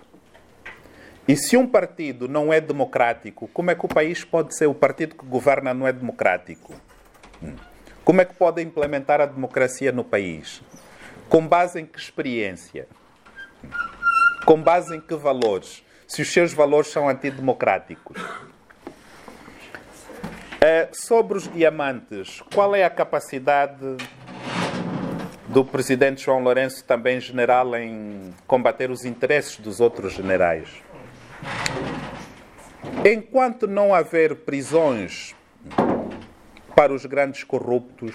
E 1.27 1.35
se 1.35 1.55
um 1.55 1.67
partido 1.67 2.27
não 2.27 2.51
é 2.51 2.59
democrático, 2.59 3.47
como 3.53 3.69
é 3.69 3.75
que 3.75 3.85
o 3.85 3.89
país 3.89 4.23
pode 4.23 4.55
ser? 4.55 4.65
O 4.65 4.73
partido 4.73 5.15
que 5.15 5.25
governa 5.25 5.73
não 5.73 5.87
é 5.87 5.93
democrático. 5.93 6.73
Hum. 7.41 7.55
Como 8.03 8.21
é 8.21 8.25
que 8.25 8.33
pode 8.33 8.61
implementar 8.63 9.21
a 9.21 9.27
democracia 9.27 9.91
no 9.91 10.03
país? 10.03 10.61
Com 11.29 11.47
base 11.47 11.79
em 11.79 11.85
que 11.85 11.99
experiência? 11.99 12.87
Com 14.45 14.59
base 14.59 14.95
em 14.95 14.99
que 14.99 15.13
valores? 15.13 15.83
Se 16.07 16.23
os 16.23 16.33
seus 16.33 16.51
valores 16.51 16.87
são 16.87 17.07
antidemocráticos. 17.07 18.19
É, 20.61 20.89
sobre 20.91 21.37
os 21.37 21.49
diamantes, 21.49 22.41
qual 22.53 22.75
é 22.75 22.83
a 22.83 22.89
capacidade 22.89 23.95
do 25.47 25.63
presidente 25.63 26.25
João 26.25 26.43
Lourenço, 26.43 26.83
também 26.83 27.17
general, 27.21 27.77
em 27.77 28.33
combater 28.45 28.91
os 28.91 29.05
interesses 29.05 29.57
dos 29.57 29.79
outros 29.79 30.11
generais? 30.11 30.67
Enquanto 33.05 33.67
não 33.67 33.95
haver 33.95 34.35
prisões 34.35 35.33
para 36.75 36.93
os 36.93 37.05
grandes 37.05 37.45
corruptos, 37.45 38.11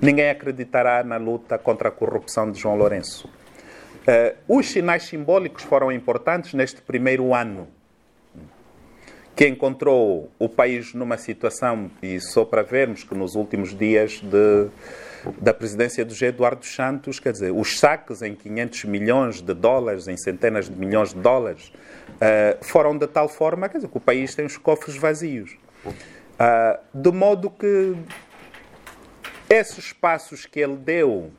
ninguém 0.00 0.30
acreditará 0.30 1.04
na 1.04 1.16
luta 1.16 1.56
contra 1.58 1.90
a 1.90 1.92
corrupção 1.92 2.50
de 2.50 2.58
João 2.58 2.74
Lourenço. 2.74 3.28
Uh, 3.28 4.58
os 4.58 4.68
sinais 4.68 5.04
simbólicos 5.04 5.62
foram 5.62 5.92
importantes 5.92 6.54
neste 6.54 6.82
primeiro 6.82 7.32
ano, 7.32 7.68
que 9.34 9.46
encontrou 9.46 10.30
o 10.38 10.48
país 10.48 10.92
numa 10.92 11.16
situação, 11.16 11.90
e 12.02 12.20
só 12.20 12.44
para 12.44 12.62
vermos 12.62 13.02
que 13.02 13.14
nos 13.14 13.34
últimos 13.34 13.76
dias 13.76 14.20
de, 14.20 14.68
da 15.40 15.54
presidência 15.54 16.04
do 16.04 16.14
G. 16.14 16.26
Eduardo 16.26 16.66
Santos, 16.66 17.18
quer 17.18 17.32
dizer, 17.32 17.50
os 17.50 17.78
saques 17.78 18.20
em 18.22 18.34
500 18.34 18.84
milhões 18.84 19.40
de 19.40 19.54
dólares, 19.54 20.06
em 20.06 20.16
centenas 20.16 20.68
de 20.68 20.76
milhões 20.76 21.14
de 21.14 21.20
dólares, 21.20 21.72
uh, 22.10 22.64
foram 22.64 22.96
de 22.96 23.06
tal 23.06 23.28
forma 23.28 23.68
quer 23.68 23.78
dizer, 23.78 23.88
que 23.88 23.96
o 23.96 24.00
país 24.00 24.34
tem 24.34 24.44
os 24.44 24.58
cofres 24.58 24.96
vazios. 24.96 25.56
Uh, 25.84 26.78
de 26.92 27.10
modo 27.10 27.50
que 27.50 27.94
esses 29.48 29.92
passos 29.92 30.44
que 30.46 30.60
ele 30.60 30.76
deu 30.76 31.30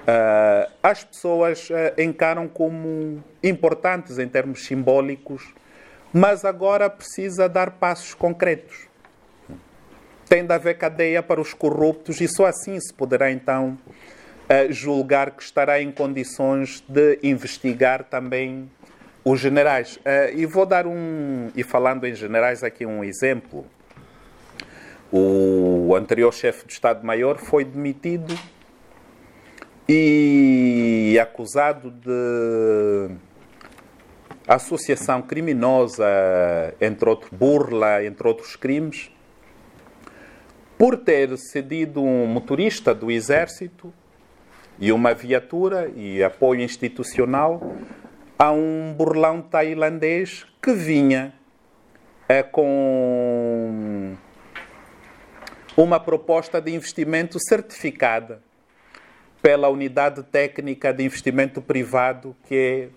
Uh, 0.00 0.68
as 0.82 1.04
pessoas 1.04 1.68
uh, 1.68 2.00
encaram 2.00 2.48
como 2.48 3.22
importantes 3.44 4.18
em 4.18 4.26
termos 4.26 4.64
simbólicos, 4.64 5.54
mas 6.12 6.44
agora 6.44 6.88
precisa 6.90 7.48
dar 7.48 7.72
passos 7.72 8.14
concretos. 8.14 8.88
Tem 10.28 10.44
de 10.44 10.52
haver 10.52 10.78
cadeia 10.78 11.22
para 11.22 11.40
os 11.40 11.52
corruptos 11.52 12.20
e 12.20 12.28
só 12.28 12.46
assim 12.46 12.78
se 12.80 12.92
poderá 12.92 13.30
então 13.30 13.78
uh, 14.44 14.72
julgar 14.72 15.32
que 15.32 15.42
estará 15.42 15.80
em 15.80 15.90
condições 15.90 16.84
de 16.88 17.18
investigar 17.22 18.04
também 18.04 18.70
os 19.24 19.38
generais. 19.38 19.98
e 20.34 20.46
vou 20.46 20.64
dar 20.64 20.86
um, 20.86 21.50
e 21.54 21.62
falando 21.62 22.06
em 22.06 22.14
generais, 22.14 22.64
aqui 22.64 22.86
um 22.86 23.04
exemplo. 23.04 23.66
O 25.12 25.94
anterior 25.96 26.32
chefe 26.32 26.64
do 26.64 26.70
Estado-Maior 26.70 27.36
foi 27.36 27.64
demitido 27.64 28.38
e 29.88 31.18
acusado 31.20 31.90
de 31.90 33.10
associação 34.46 35.22
criminosa, 35.22 36.06
entre 36.80 37.08
outros, 37.08 37.30
burla, 37.30 38.04
entre 38.04 38.26
outros 38.26 38.56
crimes, 38.56 39.10
por 40.78 40.96
ter 40.96 41.36
cedido 41.36 42.02
um 42.02 42.26
motorista 42.26 42.94
do 42.94 43.10
exército 43.10 43.92
e 44.78 44.90
uma 44.92 45.12
viatura 45.12 45.90
e 45.94 46.22
apoio 46.24 46.62
institucional 46.62 47.76
a 48.38 48.50
um 48.50 48.94
burlão 48.96 49.42
tailandês 49.42 50.46
que 50.62 50.72
vinha 50.72 51.34
é, 52.26 52.42
com 52.42 54.14
uma 55.76 56.00
proposta 56.00 56.60
de 56.60 56.74
investimento 56.74 57.38
certificada 57.38 58.42
pela 59.42 59.68
Unidade 59.68 60.22
Técnica 60.22 60.92
de 60.92 61.04
Investimento 61.04 61.60
Privado 61.60 62.36
que 62.46 62.88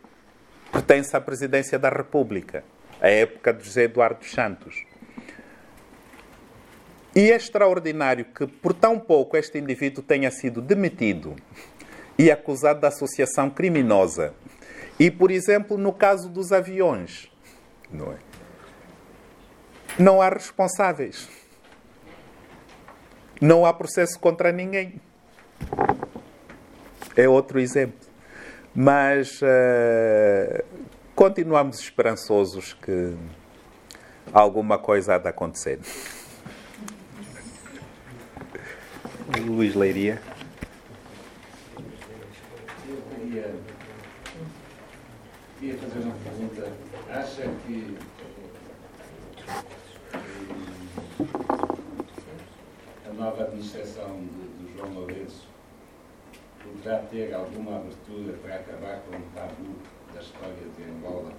pertence 0.74 1.16
à 1.16 1.22
Presidência 1.22 1.78
da 1.78 1.90
República, 1.90 2.64
à 3.00 3.08
época 3.08 3.54
de 3.54 3.64
José 3.64 3.84
Eduardo 3.84 4.26
Santos. 4.26 4.84
E 7.16 7.32
é 7.32 7.36
extraordinário 7.36 8.26
que, 8.26 8.48
por 8.48 8.74
tão 8.74 9.00
pouco, 9.00 9.38
este 9.38 9.60
indivíduo 9.60 10.04
tenha 10.04 10.32
sido 10.32 10.62
demitido 10.62 11.36
e 12.18 12.32
acusado 12.32 12.80
de 12.80 12.88
associação 12.88 13.52
criminosa. 13.52 14.34
E, 15.00 15.12
por 15.12 15.30
exemplo, 15.30 15.78
no 15.78 15.94
caso 15.94 16.28
dos 16.28 16.52
aviões, 16.52 17.32
não, 17.92 18.12
é? 18.12 18.18
não 20.00 20.22
há 20.22 20.30
responsáveis. 20.30 21.30
Não 23.40 23.66
há 23.66 23.74
processo 23.74 24.20
contra 24.20 24.52
ninguém 24.52 25.00
é 27.16 27.30
outro 27.30 27.60
exemplo. 27.60 28.13
Mas 28.76 29.40
uh, 29.44 30.64
continuamos 31.14 31.80
esperançosos 31.80 32.74
que 32.74 33.16
alguma 34.34 34.80
coisa 34.80 35.14
há 35.14 35.18
de 35.20 35.28
acontecer. 35.28 35.80
Luís 39.46 39.76
Leiria. 39.76 40.20
Eu 42.90 42.98
queria, 43.16 43.56
queria 45.60 45.78
fazer 45.78 46.00
uma 46.00 46.16
pergunta. 46.16 46.72
Acha 47.12 47.44
que 47.68 47.96
a 53.08 53.14
nova 53.14 53.44
administração 53.44 54.20
de, 54.20 54.66
de 54.66 54.78
João 54.78 54.94
Lourenço 54.94 55.53
poderá 56.64 57.00
ter 57.00 57.34
alguma 57.34 57.78
abertura 57.78 58.34
para 58.42 58.56
acabar 58.56 59.02
com 59.02 59.18
o 59.18 59.22
tabu 59.36 59.76
da 60.14 60.22
história 60.22 60.56
de 60.78 60.84
Angola, 60.84 61.34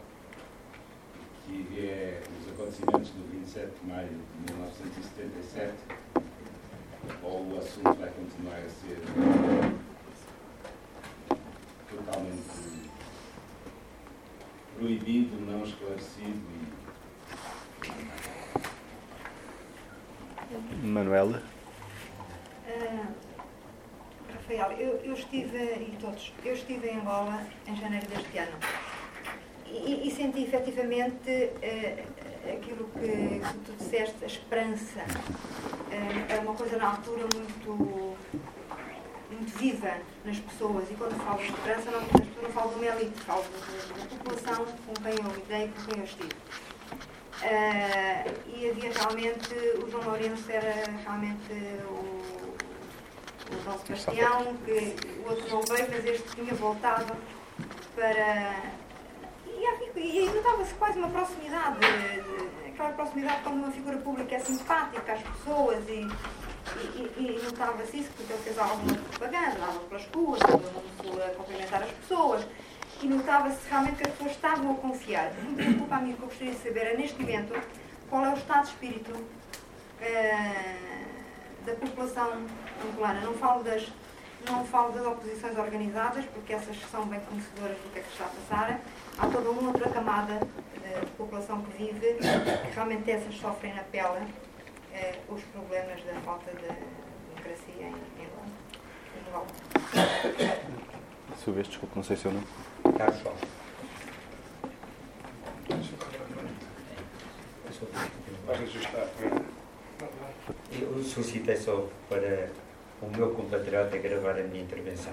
que 1.44 1.80
é 1.80 2.20
os 2.40 2.48
acontecimentos 2.52 3.10
do 3.10 3.30
27 3.32 3.70
de 3.80 3.86
maio 3.86 4.08
de 4.08 4.52
1977, 4.52 5.74
ou 7.22 7.52
o 7.52 7.58
assunto 7.58 7.94
vai 7.94 8.10
continuar 8.10 8.58
a 8.58 8.68
ser 8.68 8.98
totalmente 11.90 12.90
proibido, 14.76 15.40
não 15.40 15.62
esclarecido 15.64 16.40
e... 16.50 16.84
Manuela? 20.86 21.42
Uh, 22.66 23.06
Rafael, 24.32 24.93
eu, 25.04 25.14
estive, 25.14 25.58
e 25.58 25.96
todos, 26.00 26.32
eu 26.44 26.54
estive 26.54 26.88
em 26.88 26.98
Angola 26.98 27.46
em 27.66 27.76
janeiro 27.76 28.06
deste 28.08 28.38
ano 28.38 28.56
e, 29.66 30.08
e 30.08 30.10
senti 30.10 30.44
efetivamente 30.44 31.30
uh, 31.30 32.52
aquilo 32.52 32.88
que, 32.94 33.40
que, 33.40 33.58
tu 33.64 33.72
disseste, 33.78 34.16
a 34.22 34.26
esperança. 34.26 35.00
Uh, 35.00 36.32
é 36.32 36.38
uma 36.40 36.54
coisa 36.54 36.76
na 36.76 36.90
altura 36.90 37.26
muito, 37.34 38.16
muito 39.30 39.58
viva 39.58 39.94
nas 40.24 40.38
pessoas 40.38 40.90
e 40.90 40.94
quando 40.94 41.14
falo 41.24 41.38
de 41.38 41.50
esperança 41.50 41.90
não, 41.90 42.00
não 42.42 42.50
falo 42.50 42.70
de 42.70 42.76
uma 42.76 42.86
elite, 42.86 43.20
falo 43.20 43.42
da 43.42 44.04
população 44.04 44.64
com 44.64 44.94
quem 44.94 45.12
eu 45.12 45.34
lidei, 45.34 45.68
com 45.68 45.82
quem 45.86 45.98
eu 45.98 46.04
estive. 46.04 46.34
Uh, 47.42 48.56
e 48.56 48.70
havia 48.70 48.92
realmente, 48.92 49.54
o 49.84 49.90
João 49.90 50.04
Lourenço 50.04 50.50
era 50.50 50.84
realmente 51.02 51.52
o 51.90 52.13
o 53.54 53.62
João 53.62 53.78
Sebastião, 53.78 54.56
que 54.64 54.96
o 55.24 55.30
outro 55.30 55.48
não 55.50 55.62
veio, 55.62 55.88
mas 55.90 56.04
este 56.04 56.36
tinha 56.36 56.54
voltado 56.54 57.14
para. 57.94 58.56
E, 59.96 60.18
e 60.18 60.26
notava-se 60.26 60.74
quase 60.74 60.98
uma 60.98 61.08
proximidade, 61.08 61.78
aquela 62.66 62.90
proximidade 62.90 63.42
quando 63.42 63.56
uma 63.56 63.70
figura 63.70 63.96
pública 63.98 64.34
é 64.34 64.38
simpática 64.40 65.12
às 65.12 65.22
pessoas 65.22 65.88
e, 65.88 66.06
e, 66.96 67.12
e 67.16 67.40
notava-se 67.44 67.98
isso, 67.98 68.10
porque 68.16 68.32
ele 68.32 68.42
fez 68.42 68.58
alguma 68.58 68.94
propaganda, 68.94 69.56
andava 69.56 69.78
pelas 69.80 70.06
ruas, 70.14 70.40
a 70.42 71.34
cumprimentar 71.36 71.82
as 71.82 71.90
pessoas 71.90 72.46
e 73.02 73.06
notava-se 73.06 73.58
realmente 73.68 73.96
que 73.96 74.08
as 74.08 74.12
pessoas 74.12 74.32
estavam 74.32 74.72
a 74.72 74.74
confiar. 74.74 75.30
O 75.30 75.34
que 75.34 75.42
me 75.42 75.56
preocupa 75.56 75.96
a 75.96 76.00
mim, 76.00 76.14
que 76.14 76.22
eu 76.22 76.26
gostaria 76.26 76.52
de 76.52 76.58
saber 76.58 76.86
é, 76.86 76.96
neste 76.96 77.20
momento, 77.20 77.54
qual 78.08 78.24
é 78.24 78.30
o 78.30 78.36
estado 78.36 78.62
de 78.62 78.68
espírito 78.70 79.12
uh, 79.12 79.26
da 81.64 81.74
população 81.74 82.46
angolana. 82.82 83.20
Não 83.20 83.34
falo 83.34 83.62
das, 83.62 83.86
não 84.48 84.64
falo 84.64 84.92
das 84.92 85.06
oposições 85.06 85.58
organizadas, 85.58 86.24
porque 86.26 86.52
essas 86.52 86.76
são 86.90 87.06
bem 87.06 87.20
conhecedoras 87.20 87.76
do 87.76 87.92
que 87.92 87.98
é 87.98 88.02
que 88.02 88.10
está 88.10 88.24
a 88.24 88.28
passar. 88.28 88.80
Há 89.18 89.26
toda 89.26 89.50
uma 89.50 89.68
outra 89.68 89.88
camada 89.90 90.38
de, 90.38 91.00
de 91.00 91.10
população 91.12 91.62
que 91.62 91.84
vive, 91.84 92.14
que 92.14 92.74
realmente 92.74 93.10
essas 93.10 93.34
sofrem 93.36 93.74
na 93.74 93.82
pele 93.84 94.26
eh, 94.92 95.18
os 95.28 95.42
problemas 95.44 96.02
da 96.04 96.14
falta 96.20 96.50
de 96.52 96.68
democracia 97.34 97.86
em, 97.86 98.24
Angola. 99.28 99.46
Sua 101.42 101.52
vez, 101.52 101.68
desculpe, 101.68 101.96
não 101.96 102.02
sei 102.02 102.16
se 102.16 102.26
eu 102.26 102.32
não. 102.32 102.92
Carlos 102.92 103.20
Paulo. 103.22 103.38
Vai 108.46 108.56
ajustar. 108.62 109.08
Eu 110.72 111.02
solicitei 111.02 111.56
só 111.56 111.88
para 112.08 112.50
o 113.04 113.16
meu 113.16 113.30
compatriota 113.30 113.98
gravar 113.98 114.38
a 114.38 114.42
minha 114.42 114.62
intervenção. 114.62 115.12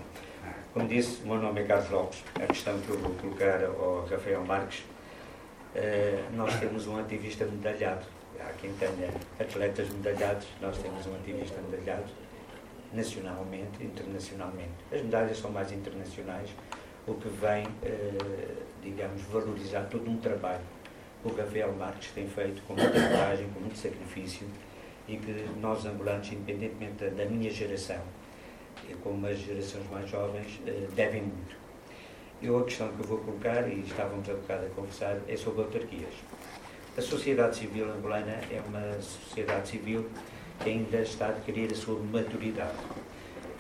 Como 0.73 0.88
disse, 0.88 1.21
o 1.23 1.27
meu 1.27 1.38
nome 1.38 1.62
é 1.62 1.63
Carlos 1.65 1.89
Lopes. 1.89 2.23
A 2.36 2.47
questão 2.47 2.80
que 2.80 2.89
eu 2.89 2.97
vou 2.97 3.12
colocar 3.15 3.63
ao 3.63 4.06
Rafael 4.06 4.43
Marques, 4.45 4.84
eh, 5.75 6.23
nós 6.34 6.58
temos 6.60 6.88
um 6.88 6.97
ativista 6.97 7.45
medalhado. 7.45 8.06
Há 8.39 8.54
quem 8.54 8.71
tenha 8.73 9.10
atletas 9.39 9.89
medalhados, 9.89 10.47
nós 10.62 10.77
temos 10.77 11.06
um 11.06 11.15
ativista 11.15 11.60
medalhado, 11.69 12.10
nacionalmente, 12.93 13.84
internacionalmente. 13.84 14.71
As 14.91 15.01
medalhas 15.01 15.38
são 15.38 15.51
mais 15.51 15.71
internacionais, 15.71 16.49
o 17.06 17.13
que 17.15 17.30
vem, 17.30 17.67
eh, 17.84 18.56
digamos, 18.82 19.21
valorizar 19.23 19.88
todo 19.91 20.10
um 20.10 20.17
trabalho 20.17 20.63
que 21.21 21.30
o 21.30 21.36
Rafael 21.36 21.73
Marques 21.73 22.12
tem 22.12 22.27
feito 22.27 22.63
com 22.63 22.73
muita 22.73 22.99
coragem, 22.99 23.47
com 23.49 23.60
muito 23.60 23.77
sacrifício, 23.77 24.47
e 25.12 25.17
que 25.17 25.45
nós 25.60 25.86
ambulantes, 25.86 26.32
independentemente 26.32 27.10
da 27.10 27.26
minha 27.26 27.52
geração, 27.52 28.02
como 29.04 29.28
as 29.28 29.38
gerações 29.39 29.89
mais 29.91 30.10
jovens, 30.10 30.60
uh, 30.65 30.91
devem 30.95 31.24
muito. 31.24 31.56
Eu 32.41 32.58
a 32.58 32.63
questão 32.63 32.88
que 32.93 33.02
eu 33.02 33.08
vou 33.08 33.17
colocar, 33.19 33.67
e 33.67 33.82
estávamos 33.82 34.28
há 34.30 34.34
bocado 34.34 34.65
a 34.65 34.69
conversar, 34.69 35.17
é 35.28 35.36
sobre 35.36 35.62
autarquias. 35.62 36.13
A 36.97 37.02
sociedade 37.02 37.58
civil 37.58 37.91
angolana 37.91 38.39
é 38.50 38.62
uma 38.67 39.02
sociedade 39.02 39.69
civil 39.69 40.10
que 40.63 40.69
ainda 40.69 41.02
está 41.02 41.28
a 41.28 41.30
adquirir 41.30 41.71
a 41.71 41.76
sua 41.76 42.00
maturidade. 42.00 42.78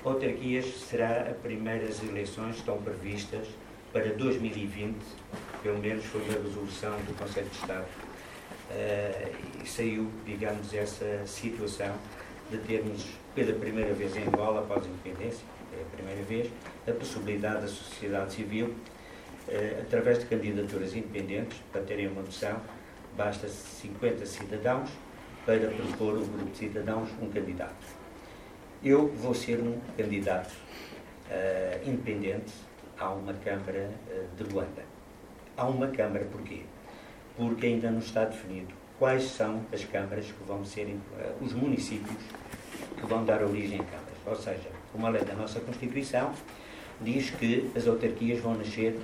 Autarquias 0.03 0.65
será 0.65 1.23
as 1.29 1.37
primeiras 1.37 2.01
eleições 2.01 2.55
estão 2.55 2.81
previstas 2.81 3.47
para 3.93 4.13
2020, 4.13 4.95
pelo 5.61 5.79
menos 5.79 6.03
foi 6.05 6.21
uma 6.21 6.33
resolução 6.33 6.91
do 7.01 7.17
Conselho 7.17 7.47
de 7.47 7.57
Estado, 7.57 7.85
e 9.63 9.67
saiu, 9.67 10.09
digamos, 10.25 10.73
essa 10.73 11.25
situação 11.25 11.93
de 12.49 12.57
termos 12.59 13.05
pela 13.33 13.53
primeira 13.53 13.93
vez 13.93 14.15
em 14.15 14.23
Angola, 14.23 14.61
após 14.61 14.85
a 14.85 14.89
independência, 14.89 15.43
é 15.73 15.81
a 15.81 15.95
primeira 15.95 16.21
vez, 16.23 16.51
a 16.87 16.91
possibilidade 16.91 17.61
da 17.61 17.67
sociedade 17.67 18.33
civil, 18.33 18.67
uh, 18.67 19.81
através 19.81 20.19
de 20.19 20.25
candidaturas 20.25 20.93
independentes, 20.93 21.57
para 21.71 21.81
terem 21.81 22.07
uma 22.07 22.21
noção, 22.21 22.59
basta 23.15 23.47
50 23.47 24.25
cidadãos 24.25 24.89
para 25.45 25.69
propor 25.69 26.17
um 26.17 26.27
grupo 26.27 26.51
de 26.51 26.57
cidadãos 26.57 27.09
um 27.21 27.29
candidato. 27.29 28.01
Eu 28.83 29.07
vou 29.07 29.33
ser 29.33 29.59
um 29.59 29.79
candidato 29.95 30.53
uh, 31.29 31.89
independente 31.89 32.51
a 32.99 33.09
uma 33.11 33.33
Câmara 33.33 33.89
de 34.37 34.43
Luanda. 34.43 34.83
Há 35.55 35.65
uma 35.65 35.87
Câmara 35.87 36.25
porquê? 36.25 36.63
Porque 37.41 37.65
ainda 37.65 37.89
não 37.89 37.99
está 37.99 38.25
definido 38.25 38.73
quais 38.99 39.23
são 39.23 39.65
as 39.73 39.83
câmaras 39.83 40.25
que 40.25 40.43
vão 40.45 40.63
ser, 40.63 40.85
uh, 40.85 41.43
os 41.43 41.53
municípios 41.53 42.17
que 42.97 43.05
vão 43.05 43.25
dar 43.25 43.41
origem 43.41 43.79
a 43.79 43.83
câmaras. 43.83 44.17
Ou 44.25 44.35
seja, 44.35 44.69
uma 44.93 45.09
lei 45.09 45.23
da 45.23 45.33
nossa 45.33 45.59
Constituição 45.59 46.31
diz 47.01 47.31
que 47.31 47.71
as 47.75 47.87
autarquias 47.87 48.39
vão 48.39 48.55
nascer 48.55 48.95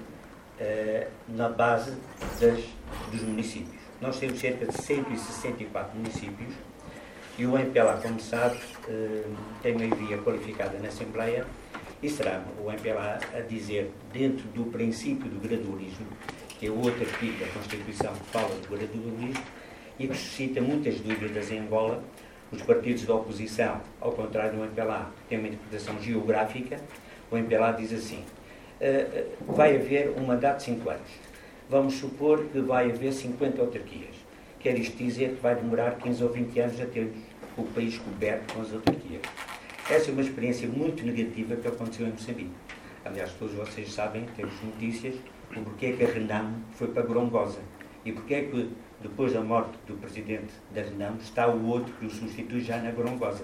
na 1.27 1.49
base 1.49 1.95
das, 2.39 2.63
dos 3.11 3.21
municípios. 3.21 3.81
Nós 4.01 4.19
temos 4.19 4.39
cerca 4.39 4.65
de 4.65 4.73
164 4.73 5.95
municípios 5.95 6.53
e 7.37 7.45
o 7.45 7.57
MPLA, 7.57 7.99
como 8.01 8.19
sabe, 8.19 8.59
eh, 8.87 9.23
tem 9.61 9.75
maioria 9.75 10.17
qualificada 10.19 10.77
na 10.79 10.87
Assembleia 10.87 11.45
e 12.01 12.09
será 12.09 12.43
o 12.63 12.71
MPLA 12.71 13.19
a 13.35 13.39
dizer, 13.41 13.91
dentro 14.11 14.47
do 14.49 14.65
princípio 14.65 15.29
do 15.29 15.39
gradualismo, 15.39 16.07
que 16.57 16.67
é 16.67 16.71
outro 16.71 17.03
artigo 17.03 17.39
da 17.39 17.47
Constituição 17.51 18.13
que 18.13 18.25
fala 18.31 18.49
do 18.49 18.67
gradualismo 18.67 19.43
e 19.99 20.07
que 20.07 20.15
suscita 20.15 20.61
muitas 20.61 20.99
dúvidas 20.99 21.51
em 21.51 21.59
Angola, 21.59 22.03
os 22.51 22.61
partidos 22.61 23.05
da 23.05 23.15
oposição, 23.15 23.81
ao 23.99 24.11
contrário 24.11 24.57
do 24.57 24.63
MPLA, 24.63 25.11
têm 25.27 25.39
uma 25.39 25.47
interpretação 25.47 26.01
geográfica, 26.01 26.79
o 27.29 27.37
MPLA 27.37 27.73
diz 27.73 27.91
assim, 27.93 28.23
eh, 28.79 29.25
vai 29.45 29.75
haver 29.75 30.13
um 30.17 30.25
mandato 30.25 30.57
de 30.57 30.63
5 30.63 30.89
anos 30.89 31.27
vamos 31.69 31.95
supor 31.95 32.45
que 32.45 32.59
vai 32.59 32.91
haver 32.91 33.11
50 33.11 33.61
autarquias. 33.61 34.15
Quer 34.59 34.77
isto 34.77 34.97
dizer 34.97 35.35
que 35.35 35.41
vai 35.41 35.55
demorar 35.55 35.97
15 35.97 36.23
ou 36.23 36.29
20 36.29 36.59
anos 36.59 36.81
a 36.81 36.85
ter 36.85 37.11
o 37.57 37.63
país 37.63 37.97
coberto 37.97 38.53
com 38.53 38.61
as 38.61 38.73
autarquias. 38.73 39.21
Essa 39.89 40.09
é 40.09 40.13
uma 40.13 40.21
experiência 40.21 40.67
muito 40.67 41.05
negativa 41.05 41.55
que 41.55 41.67
aconteceu 41.67 42.07
em 42.07 42.11
Moçambique. 42.11 42.51
Aliás, 43.05 43.31
todos 43.33 43.55
vocês 43.55 43.91
sabem, 43.93 44.25
temos 44.35 44.53
notícias, 44.61 45.15
o 45.55 45.61
porquê 45.61 45.93
que 45.93 46.03
a 46.03 46.07
Renamo 46.07 46.57
foi 46.73 46.87
para 46.87 47.03
Gorongosa 47.03 47.59
e 48.05 48.11
porquê 48.11 48.35
é 48.35 48.41
que, 48.43 48.69
depois 49.01 49.33
da 49.33 49.41
morte 49.41 49.77
do 49.85 49.95
presidente 49.95 50.53
da 50.73 50.81
Renamo, 50.81 51.17
está 51.19 51.47
o 51.47 51.67
outro 51.67 51.93
que 51.93 52.05
o 52.05 52.09
substitui 52.09 52.61
já 52.61 52.77
na 52.77 52.91
Gorongosa. 52.91 53.43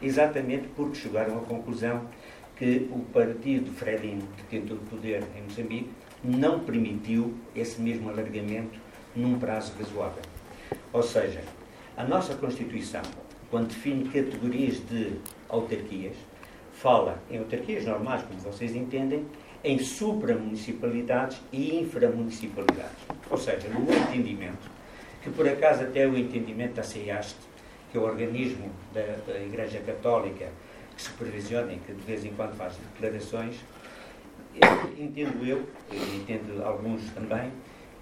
Exatamente 0.00 0.68
porque 0.76 0.96
chegaram 0.96 1.38
à 1.38 1.40
conclusão 1.42 2.02
que 2.56 2.88
o 2.90 3.00
partido 3.12 3.70
Fredin, 3.72 4.20
que 4.36 4.42
tentou 4.44 4.76
o 4.76 4.80
poder 4.80 5.22
em 5.36 5.42
Moçambique, 5.42 5.90
não 6.24 6.60
permitiu 6.60 7.34
esse 7.54 7.80
mesmo 7.80 8.08
alargamento 8.08 8.78
num 9.14 9.38
prazo 9.38 9.72
razoável. 9.78 10.22
Ou 10.92 11.02
seja, 11.02 11.42
a 11.96 12.04
nossa 12.04 12.34
Constituição, 12.34 13.02
quando 13.50 13.68
define 13.68 14.08
categorias 14.08 14.80
de 14.88 15.12
autarquias, 15.48 16.16
fala 16.72 17.20
em 17.30 17.38
autarquias 17.38 17.84
normais, 17.84 18.22
como 18.22 18.40
vocês 18.40 18.74
entendem, 18.74 19.24
em 19.62 19.78
supramunicipalidades 19.78 21.40
e 21.52 21.78
inframunicipalidades. 21.80 22.96
Ou 23.30 23.36
seja, 23.36 23.68
no 23.68 23.82
entendimento, 23.92 24.70
que 25.22 25.30
por 25.30 25.48
acaso 25.48 25.82
até 25.82 26.06
o 26.06 26.16
entendimento 26.16 26.74
da 26.74 26.82
CEAST, 26.82 27.36
que 27.90 27.98
é 27.98 28.00
o 28.00 28.04
organismo 28.04 28.70
da, 28.92 29.02
da 29.26 29.40
Igreja 29.40 29.80
Católica 29.80 30.48
que 30.96 31.02
supervisiona 31.02 31.72
e 31.72 31.76
que 31.78 31.92
de 31.92 32.02
vez 32.02 32.24
em 32.24 32.30
quando 32.30 32.56
faz 32.56 32.74
declarações, 32.94 33.56
entendo 34.98 35.46
eu, 35.46 35.64
e 35.92 36.16
entendo 36.16 36.62
alguns 36.64 37.08
também, 37.10 37.52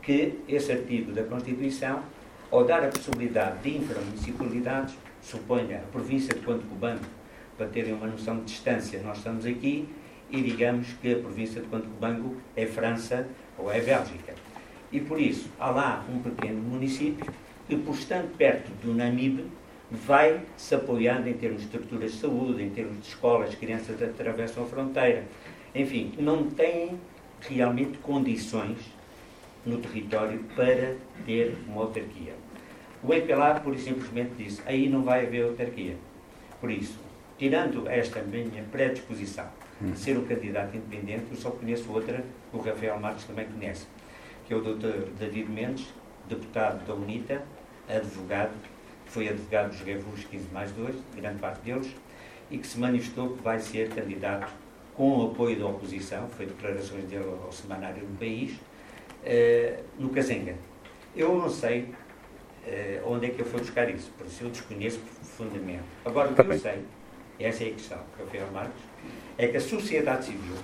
que 0.03 0.39
esse 0.49 0.73
artigo 0.73 1.13
da 1.13 1.23
Constituição, 1.25 2.03
ao 2.51 2.65
dar 2.65 2.83
a 2.85 2.89
possibilidade 2.89 3.59
de 3.63 3.77
inframunicipalidades, 3.77 4.95
suponha 5.21 5.79
a 5.79 5.93
província 5.93 6.35
de 6.35 6.41
Quanto 6.41 6.67
Cubango, 6.67 7.05
para 7.59 7.67
terem 7.67 7.93
uma 7.93 8.07
noção 8.07 8.39
de 8.39 8.45
distância, 8.45 9.01
nós 9.03 9.19
estamos 9.19 9.45
aqui 9.45 9.89
e 10.31 10.43
digamos 10.43 10.89
que 11.01 11.13
a 11.13 11.19
província 11.19 11.61
de 11.61 11.69
Quanto 11.69 11.89
Cubango 11.89 12.37
é 12.57 12.67
França 12.67 13.27
ou 13.59 13.73
é 13.73 13.81
Bélgica. 13.81 14.35
E 14.91 15.01
por 15.01 15.21
isso, 15.21 15.49
há 15.59 15.71
lá 15.71 16.05
um 16.13 16.21
pequeno 16.21 16.61
município 16.61 17.27
que, 17.69 17.77
por 17.77 17.95
estar 17.95 18.23
perto 18.37 18.71
do 18.83 18.95
Namibe, 18.95 19.45
vai 19.91 20.41
se 20.57 20.75
apoiando 20.75 21.29
em 21.29 21.35
termos 21.35 21.61
de 21.61 21.67
estruturas 21.67 22.13
de 22.13 22.19
saúde, 22.19 22.63
em 22.63 22.71
termos 22.71 23.01
de 23.01 23.09
escolas, 23.09 23.55
crianças 23.55 24.03
atravessam 24.03 24.65
a 24.65 24.67
fronteira, 24.67 25.25
enfim, 25.75 26.13
não 26.19 26.49
têm 26.51 26.99
realmente 27.41 27.99
condições 27.99 28.79
no 29.65 29.79
território 29.79 30.43
para 30.55 30.97
ter 31.25 31.57
uma 31.69 31.83
autarquia. 31.83 32.35
O 33.03 33.13
MPLA, 33.13 33.61
por 33.61 33.77
simplesmente, 33.79 34.33
disse: 34.39 34.63
aí 34.65 34.89
não 34.89 35.03
vai 35.03 35.27
haver 35.27 35.45
autarquia. 35.45 35.97
Por 36.61 36.71
isso, 36.71 36.99
tirando 37.39 37.87
esta 37.89 38.23
minha 38.23 38.65
predisposição 38.73 39.47
ser 39.95 40.17
um 40.17 40.25
candidato 40.25 40.77
independente, 40.77 41.27
eu 41.31 41.37
só 41.37 41.51
conheço 41.51 41.91
outra 41.93 42.25
que 42.51 42.57
o 42.57 42.61
Rafael 42.61 42.99
Marques 42.99 43.25
também 43.25 43.47
conhece, 43.47 43.87
que 44.47 44.55
é 44.55 44.57
o 44.57 44.61
Dr. 44.61 45.11
David 45.19 45.51
Mendes, 45.51 45.87
deputado 46.29 46.85
da 46.87 46.95
UNITA, 46.95 47.43
advogado, 47.89 48.53
foi 49.07 49.29
advogado 49.29 49.71
dos 49.71 49.81
Revus 49.81 50.25
15 50.25 50.49
mais 50.53 50.73
2, 50.73 50.97
grande 51.17 51.39
parte 51.39 51.61
deles, 51.61 51.89
e 52.51 52.59
que 52.59 52.67
se 52.67 52.79
manifestou 52.79 53.37
que 53.37 53.43
vai 53.43 53.59
ser 53.59 53.89
candidato 53.91 54.53
com 54.95 55.19
o 55.19 55.31
apoio 55.31 55.59
da 55.59 55.67
oposição, 55.67 56.29
foi 56.31 56.47
declarações 56.47 57.05
dele 57.05 57.29
ao 57.45 57.53
semanário 57.53 58.01
do 58.01 58.19
país, 58.19 58.53
uh, 58.53 59.85
no 59.99 60.09
Cazenga. 60.11 60.55
Eu 61.15 61.37
não 61.37 61.51
sei 61.51 61.83
uh, 61.83 63.13
onde 63.13 63.27
é 63.27 63.31
que 63.31 63.41
eu 63.41 63.47
fui 63.47 63.61
buscar 63.61 63.91
isso, 63.91 64.11
por 64.17 64.27
isso 64.27 64.45
eu 64.45 64.51
desconheço 64.51 64.99
profundamente. 65.01 65.85
Agora, 66.05 66.31
o 66.31 66.35
que 66.35 66.41
eu 66.41 66.59
sei, 66.59 66.83
essa 67.39 67.65
é 67.65 67.69
a 67.69 67.73
questão, 67.73 67.99
Rafael 68.19 68.51
Marcos, 68.53 68.81
é 69.39 69.49
que 69.49 69.57
a 69.57 69.61
sociedade 69.61 70.27
civil 70.27 70.57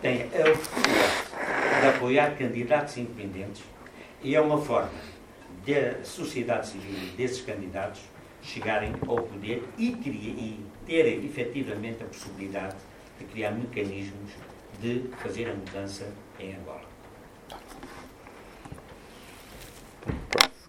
tem 0.00 0.22
a 0.22 0.50
oportunidade 0.50 1.80
de 1.80 1.86
apoiar 1.88 2.36
candidatos 2.36 2.96
independentes 2.96 3.62
e 4.22 4.34
é 4.34 4.40
uma 4.40 4.60
forma 4.60 4.90
da 5.66 6.04
sociedade 6.04 6.68
civil 6.68 6.94
desses 7.16 7.40
candidatos 7.42 8.00
chegarem 8.42 8.94
ao 9.06 9.16
poder 9.16 9.64
e, 9.76 9.88
e 9.88 10.64
terem 10.86 11.24
efetivamente 11.24 12.02
a 12.02 12.06
possibilidade 12.06 12.76
de 13.18 13.24
criar 13.24 13.50
mecanismos 13.50 14.30
de 14.80 15.04
fazer 15.18 15.48
a 15.48 15.54
mudança 15.54 16.06
em 16.38 16.54
Angola. 16.54 16.82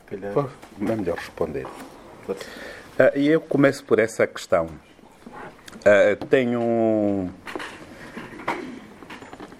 É 0.09 0.95
melhor 0.95 1.17
responder. 1.17 1.65
Uh, 2.27 3.15
e 3.15 3.27
eu 3.27 3.41
começo 3.41 3.83
por 3.83 3.99
essa 3.99 4.25
questão. 4.25 4.69
Uh, 5.75 6.25
tenho. 6.25 7.29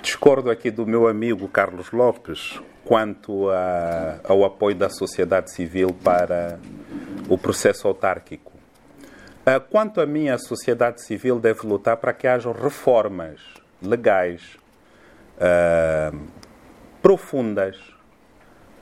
Discordo 0.02 0.50
aqui 0.50 0.72
do 0.72 0.86
meu 0.86 1.08
amigo 1.08 1.48
Carlos 1.48 1.92
Lopes 1.92 2.60
quanto 2.86 3.50
a, 3.50 4.20
ao 4.24 4.46
apoio 4.46 4.76
da 4.76 4.90
sociedade 4.90 5.52
civil 5.52 5.94
para 6.04 6.60
o 7.28 7.38
processo 7.38 7.88
autárquico. 7.88 8.54
Ah, 9.46 9.60
quanto 9.60 10.02
a 10.02 10.06
mim, 10.06 10.30
a 10.30 10.38
sociedade 10.38 11.02
civil 11.02 11.40
deve 11.40 11.68
lutar 11.68 11.98
para 11.98 12.14
que 12.14 12.28
hajam 12.28 12.54
reformas 12.54 13.40
legais 13.82 14.58
uh, 15.38 16.18
profundas 17.02 17.78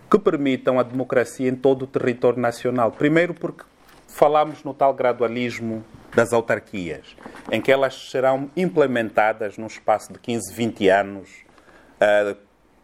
que 0.09 0.17
permitam 0.17 0.79
a 0.79 0.83
democracia 0.83 1.49
em 1.49 1.55
todo 1.55 1.83
o 1.83 1.87
território 1.87 2.39
nacional. 2.39 2.91
Primeiro, 2.91 3.33
porque 3.33 3.63
falamos 4.07 4.63
no 4.63 4.73
tal 4.73 4.93
gradualismo 4.93 5.83
das 6.15 6.31
autarquias, 6.33 7.15
em 7.51 7.61
que 7.61 7.71
elas 7.71 8.09
serão 8.09 8.49
implementadas 8.55 9.57
num 9.57 9.67
espaço 9.67 10.13
de 10.13 10.19
15, 10.19 10.53
20 10.53 10.89
anos 10.89 11.29
uh, 11.99 12.37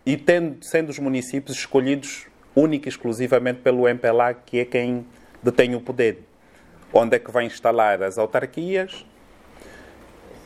e 0.06 0.18
tendo, 0.18 0.64
sendo 0.64 0.90
os 0.90 1.00
municípios 1.00 1.58
escolhidos 1.58 2.28
única 2.56 2.88
e 2.88 2.90
exclusivamente 2.90 3.62
pelo 3.62 3.88
MPLA, 3.88 4.34
que 4.34 4.60
é 4.60 4.66
quem 4.66 5.06
detém 5.42 5.76
o 5.76 5.82
poder 5.82 6.24
onde 6.94 7.16
é 7.16 7.20
que 7.20 7.32
vai 7.32 7.46
instalar 7.46 8.04
as 8.04 8.18
autarquias 8.18 9.06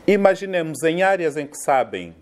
Imaginemos 0.08 0.84
em 0.84 1.02
áreas 1.02 1.36
em 1.36 1.48
que 1.48 1.58
sabem 1.58 2.14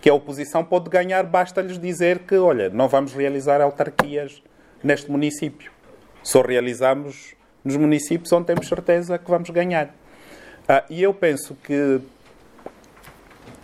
que 0.00 0.08
a 0.08 0.14
oposição 0.14 0.64
pode 0.64 0.88
ganhar, 0.88 1.22
basta-lhes 1.22 1.78
dizer 1.78 2.20
que, 2.20 2.36
olha, 2.36 2.70
não 2.70 2.88
vamos 2.88 3.12
realizar 3.12 3.60
autarquias 3.60 4.42
neste 4.82 5.10
município. 5.10 5.70
Só 6.22 6.40
realizamos 6.40 7.34
nos 7.64 7.76
municípios 7.76 8.30
onde 8.32 8.46
temos 8.46 8.68
certeza 8.68 9.18
que 9.18 9.30
vamos 9.30 9.50
ganhar. 9.50 9.94
Ah, 10.68 10.84
e 10.90 11.02
eu 11.02 11.14
penso 11.14 11.54
que 11.54 12.00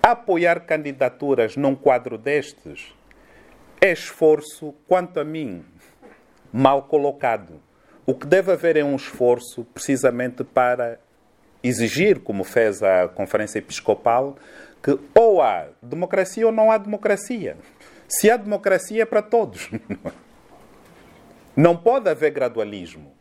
apoiar 0.02 0.60
candidaturas 0.60 1.56
num 1.56 1.74
quadro 1.74 2.16
destes 2.16 2.94
é 3.80 3.92
esforço, 3.92 4.74
quanto 4.86 5.20
a 5.20 5.24
mim, 5.24 5.64
mal 6.52 6.84
colocado. 6.84 7.60
O 8.06 8.14
que 8.14 8.26
deve 8.26 8.52
haver 8.52 8.76
é 8.76 8.84
um 8.84 8.96
esforço 8.96 9.64
precisamente 9.64 10.42
para 10.42 10.98
exigir, 11.62 12.20
como 12.20 12.44
fez 12.44 12.82
a 12.82 13.08
Conferência 13.08 13.58
Episcopal, 13.58 14.36
que 14.82 14.98
ou 15.14 15.42
há 15.42 15.68
democracia 15.82 16.46
ou 16.46 16.52
não 16.52 16.70
há 16.70 16.78
democracia. 16.78 17.56
Se 18.08 18.30
há 18.30 18.36
democracia 18.36 19.02
é 19.02 19.06
para 19.06 19.22
todos. 19.22 19.70
Não 21.54 21.76
pode 21.76 22.08
haver 22.08 22.30
gradualismo. 22.30 23.12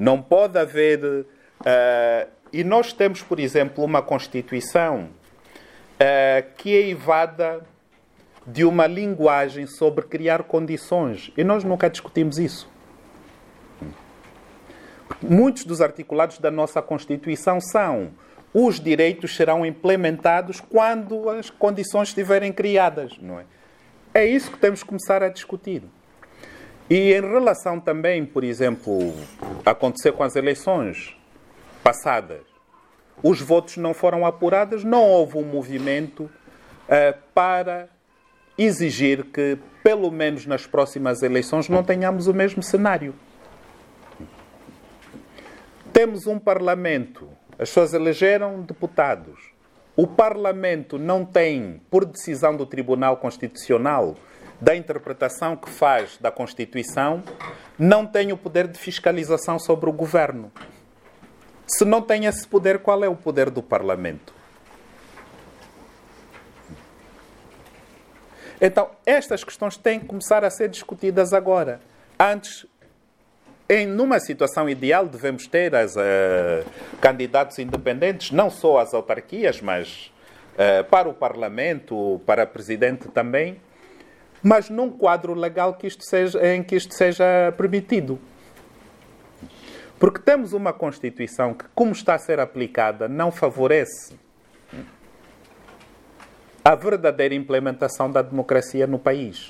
Não 0.00 0.22
pode 0.22 0.58
haver. 0.58 1.04
Uh, 1.04 1.26
e 2.50 2.64
nós 2.64 2.90
temos, 2.90 3.22
por 3.22 3.38
exemplo, 3.38 3.84
uma 3.84 4.00
Constituição 4.00 5.10
uh, 6.00 6.54
que 6.56 6.74
é 6.74 6.88
evada 6.88 7.60
de 8.46 8.64
uma 8.64 8.86
linguagem 8.86 9.66
sobre 9.66 10.06
criar 10.06 10.44
condições. 10.44 11.30
E 11.36 11.44
nós 11.44 11.64
nunca 11.64 11.90
discutimos 11.90 12.38
isso. 12.38 12.66
Muitos 15.20 15.66
dos 15.66 15.82
articulados 15.82 16.38
da 16.38 16.50
nossa 16.50 16.80
Constituição 16.80 17.60
são 17.60 18.10
os 18.54 18.80
direitos 18.80 19.36
serão 19.36 19.66
implementados 19.66 20.60
quando 20.60 21.28
as 21.28 21.50
condições 21.50 22.08
estiverem 22.08 22.54
criadas, 22.54 23.18
não 23.20 23.38
é? 23.38 23.44
É 24.14 24.24
isso 24.24 24.50
que 24.50 24.58
temos 24.58 24.82
que 24.82 24.88
começar 24.88 25.22
a 25.22 25.28
discutir. 25.28 25.82
E 26.90 27.12
em 27.12 27.20
relação 27.20 27.78
também, 27.78 28.26
por 28.26 28.42
exemplo, 28.42 29.14
acontecer 29.64 30.10
com 30.10 30.24
as 30.24 30.34
eleições 30.34 31.16
passadas, 31.84 32.40
os 33.22 33.40
votos 33.40 33.76
não 33.76 33.94
foram 33.94 34.26
apurados, 34.26 34.82
não 34.82 35.04
houve 35.04 35.38
um 35.38 35.44
movimento 35.44 36.24
uh, 36.24 37.16
para 37.32 37.88
exigir 38.58 39.24
que, 39.26 39.56
pelo 39.84 40.10
menos 40.10 40.46
nas 40.46 40.66
próximas 40.66 41.22
eleições, 41.22 41.68
não 41.68 41.84
tenhamos 41.84 42.26
o 42.26 42.34
mesmo 42.34 42.60
cenário. 42.60 43.14
Temos 45.92 46.26
um 46.26 46.40
Parlamento, 46.40 47.28
as 47.52 47.68
pessoas 47.68 47.94
elegeram 47.94 48.62
deputados. 48.62 49.38
O 49.94 50.08
Parlamento 50.08 50.98
não 50.98 51.24
tem, 51.24 51.80
por 51.88 52.04
decisão 52.04 52.56
do 52.56 52.66
Tribunal 52.66 53.18
Constitucional, 53.18 54.16
da 54.60 54.76
interpretação 54.76 55.56
que 55.56 55.70
faz 55.70 56.18
da 56.18 56.30
Constituição, 56.30 57.22
não 57.78 58.06
tem 58.06 58.32
o 58.32 58.36
poder 58.36 58.68
de 58.68 58.78
fiscalização 58.78 59.58
sobre 59.58 59.88
o 59.88 59.92
governo. 59.92 60.52
Se 61.66 61.84
não 61.84 62.02
tem 62.02 62.26
esse 62.26 62.46
poder, 62.46 62.80
qual 62.80 63.02
é 63.02 63.08
o 63.08 63.16
poder 63.16 63.48
do 63.48 63.62
Parlamento? 63.62 64.34
Então, 68.60 68.90
estas 69.06 69.42
questões 69.42 69.76
têm 69.78 70.00
que 70.00 70.06
começar 70.06 70.44
a 70.44 70.50
ser 70.50 70.68
discutidas 70.68 71.32
agora. 71.32 71.80
Antes, 72.18 72.66
em 73.66 73.86
numa 73.86 74.20
situação 74.20 74.68
ideal, 74.68 75.06
devemos 75.06 75.46
ter 75.46 75.74
as 75.74 75.96
uh, 75.96 76.00
candidatos 77.00 77.58
independentes, 77.58 78.32
não 78.32 78.50
só 78.50 78.78
as 78.78 78.92
autarquias, 78.92 79.62
mas 79.62 80.12
uh, 80.54 80.84
para 80.90 81.08
o 81.08 81.14
Parlamento, 81.14 82.20
para 82.26 82.44
presidente 82.44 83.08
também, 83.08 83.58
mas 84.42 84.70
num 84.70 84.90
quadro 84.90 85.34
legal 85.34 85.74
que 85.74 85.86
isto 85.86 86.04
seja, 86.04 86.54
em 86.54 86.62
que 86.62 86.76
isto 86.76 86.94
seja 86.94 87.52
permitido. 87.56 88.18
Porque 89.98 90.18
temos 90.18 90.54
uma 90.54 90.72
Constituição 90.72 91.52
que, 91.52 91.66
como 91.74 91.92
está 91.92 92.14
a 92.14 92.18
ser 92.18 92.40
aplicada, 92.40 93.06
não 93.06 93.30
favorece 93.30 94.14
a 96.64 96.74
verdadeira 96.74 97.34
implementação 97.34 98.10
da 98.10 98.22
democracia 98.22 98.86
no 98.86 98.98
país. 98.98 99.48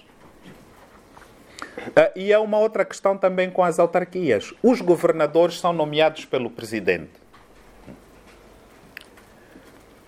Uh, 1.88 2.10
e 2.16 2.32
há 2.32 2.40
uma 2.40 2.58
outra 2.58 2.84
questão 2.84 3.16
também 3.16 3.48
com 3.48 3.62
as 3.62 3.78
autarquias. 3.78 4.52
Os 4.62 4.80
governadores 4.80 5.60
são 5.60 5.72
nomeados 5.72 6.24
pelo 6.24 6.50
presidente. 6.50 7.12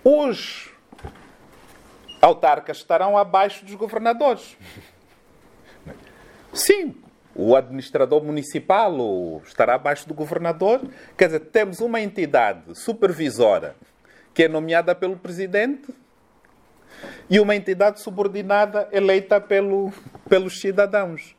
Os 0.03 0.72
autarcas 2.23 2.77
estarão 2.77 3.17
abaixo 3.17 3.65
dos 3.65 3.75
governadores. 3.75 4.55
Sim, 6.53 6.95
o 7.35 7.55
administrador 7.55 8.23
municipal 8.23 9.41
estará 9.45 9.75
abaixo 9.75 10.07
do 10.07 10.13
governador. 10.13 10.81
Quer 11.17 11.25
dizer, 11.25 11.39
temos 11.41 11.81
uma 11.81 11.99
entidade 11.99 12.77
supervisora 12.77 13.75
que 14.33 14.43
é 14.43 14.47
nomeada 14.47 14.95
pelo 14.95 15.17
presidente 15.17 15.93
e 17.29 17.39
uma 17.39 17.55
entidade 17.55 17.99
subordinada 17.99 18.87
eleita 18.91 19.41
pelo, 19.41 19.91
pelos 20.29 20.59
cidadãos. 20.59 21.35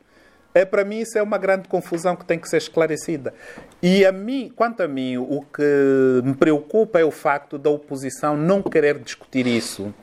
É, 0.53 0.63
para 0.63 0.85
mim, 0.85 0.99
isso 0.99 1.17
é 1.17 1.21
uma 1.21 1.37
grande 1.37 1.67
confusão 1.67 2.15
que 2.15 2.23
tem 2.23 2.39
que 2.39 2.47
ser 2.47 2.57
esclarecida. 2.57 3.33
E 3.81 4.05
a 4.05 4.11
mim, 4.11 4.53
quanto 4.55 4.83
a 4.83 4.87
mim, 4.87 5.17
o 5.17 5.41
que 5.41 6.21
me 6.23 6.33
preocupa 6.33 6.99
é 6.99 7.03
o 7.03 7.11
facto 7.11 7.57
da 7.57 7.69
oposição 7.69 8.37
não 8.37 8.61
querer 8.61 8.99
discutir 8.99 9.47
isso 9.47 9.93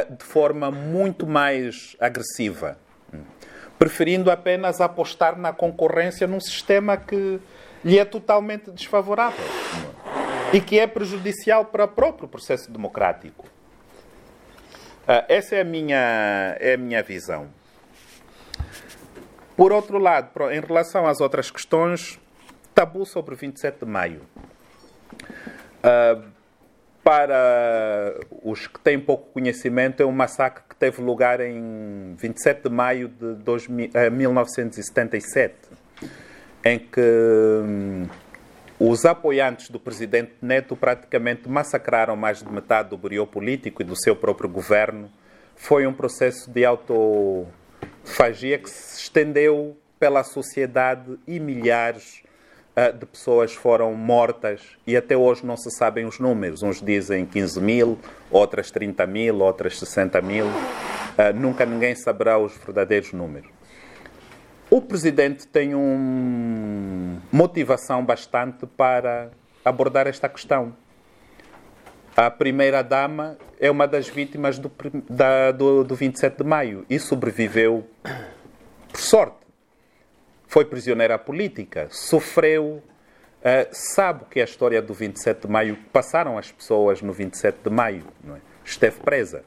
de 0.00 0.24
forma 0.24 0.70
muito 0.70 1.26
mais 1.26 1.96
agressiva, 2.00 2.78
preferindo 3.78 4.30
apenas 4.30 4.80
apostar 4.80 5.38
na 5.38 5.52
concorrência 5.52 6.26
num 6.26 6.40
sistema 6.40 6.96
que 6.96 7.40
lhe 7.84 7.98
é 7.98 8.04
totalmente 8.04 8.70
desfavorável 8.70 9.44
e 10.52 10.60
que 10.60 10.78
é 10.78 10.86
prejudicial 10.86 11.64
para 11.64 11.84
o 11.84 11.88
próprio 11.88 12.28
processo 12.28 12.70
democrático. 12.70 13.46
Uh, 15.02 15.24
essa 15.28 15.56
é 15.56 15.60
a 15.62 15.64
minha, 15.64 16.56
é 16.60 16.74
a 16.74 16.76
minha 16.76 17.02
visão. 17.02 17.48
Por 19.56 19.72
outro 19.72 19.98
lado, 19.98 20.30
em 20.50 20.60
relação 20.60 21.06
às 21.06 21.20
outras 21.20 21.50
questões, 21.50 22.20
tabu 22.74 23.04
sobre 23.04 23.34
o 23.34 23.36
27 23.36 23.80
de 23.80 23.84
maio. 23.84 24.22
Uh, 25.82 26.31
para 27.02 28.14
os 28.42 28.66
que 28.66 28.78
têm 28.80 28.98
pouco 28.98 29.30
conhecimento, 29.32 30.02
é 30.02 30.06
um 30.06 30.12
massacre 30.12 30.62
que 30.68 30.76
teve 30.76 31.02
lugar 31.02 31.40
em 31.40 32.14
27 32.16 32.62
de 32.62 32.70
maio 32.70 33.08
de 33.08 33.34
2000, 33.34 33.88
uh, 33.88 34.10
1977, 34.10 35.54
em 36.64 36.78
que 36.78 37.00
um, 37.00 38.06
os 38.78 39.04
apoiantes 39.04 39.68
do 39.68 39.80
presidente 39.80 40.32
Neto 40.40 40.76
praticamente 40.76 41.48
massacraram 41.48 42.14
mais 42.14 42.38
de 42.38 42.52
metade 42.52 42.90
do 42.90 42.96
bureau 42.96 43.26
político 43.26 43.82
e 43.82 43.84
do 43.84 43.96
seu 43.96 44.14
próprio 44.14 44.48
governo. 44.48 45.10
Foi 45.56 45.86
um 45.86 45.92
processo 45.92 46.50
de 46.50 46.64
autofagia 46.64 48.58
que 48.58 48.70
se 48.70 49.02
estendeu 49.02 49.76
pela 49.98 50.22
sociedade 50.24 51.18
e 51.26 51.38
milhares 51.40 52.22
de 52.98 53.04
pessoas 53.04 53.52
foram 53.52 53.92
mortas 53.94 54.62
e 54.86 54.96
até 54.96 55.14
hoje 55.16 55.44
não 55.44 55.56
se 55.56 55.70
sabem 55.70 56.06
os 56.06 56.18
números. 56.18 56.62
Uns 56.62 56.80
dizem 56.80 57.26
15 57.26 57.60
mil, 57.60 57.98
outras 58.30 58.70
30 58.70 59.06
mil, 59.06 59.40
outras 59.40 59.78
60 59.78 60.20
mil. 60.22 60.46
Uh, 60.46 61.34
nunca 61.34 61.66
ninguém 61.66 61.94
saberá 61.94 62.38
os 62.38 62.56
verdadeiros 62.56 63.12
números. 63.12 63.50
O 64.70 64.80
presidente 64.80 65.46
tem 65.46 65.74
uma 65.74 67.20
motivação 67.30 68.02
bastante 68.02 68.66
para 68.66 69.30
abordar 69.62 70.06
esta 70.06 70.26
questão. 70.30 70.74
A 72.16 72.30
primeira-dama 72.30 73.36
é 73.60 73.70
uma 73.70 73.86
das 73.86 74.08
vítimas 74.08 74.58
do, 74.58 74.72
da, 75.10 75.52
do, 75.52 75.84
do 75.84 75.94
27 75.94 76.38
de 76.38 76.44
maio 76.44 76.86
e 76.88 76.98
sobreviveu 76.98 77.86
por 78.90 79.00
sorte. 79.00 79.41
Foi 80.52 80.66
prisioneira 80.66 81.18
política, 81.18 81.88
sofreu, 81.90 82.82
uh, 83.40 83.68
sabe 83.70 84.26
que 84.30 84.38
é 84.38 84.42
a 84.42 84.44
história 84.44 84.82
do 84.82 84.92
27 84.92 85.46
de 85.46 85.48
maio, 85.50 85.78
passaram 85.90 86.36
as 86.36 86.52
pessoas 86.52 87.00
no 87.00 87.10
27 87.10 87.60
de 87.64 87.70
maio, 87.70 88.04
é? 88.28 88.36
esteve 88.62 89.00
presa. 89.00 89.46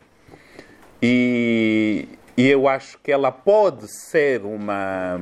E, 1.00 2.08
e 2.36 2.50
eu 2.50 2.68
acho 2.68 2.98
que 3.04 3.12
ela 3.12 3.32
pode 3.32 3.88
ser 3.88 4.42
uma 4.42 5.22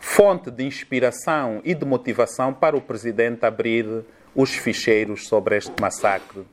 fonte 0.00 0.50
de 0.50 0.64
inspiração 0.64 1.62
e 1.64 1.74
de 1.74 1.86
motivação 1.86 2.52
para 2.52 2.76
o 2.76 2.80
presidente 2.82 3.46
abrir 3.46 4.04
os 4.34 4.50
ficheiros 4.50 5.28
sobre 5.28 5.56
este 5.56 5.72
massacre 5.80 6.44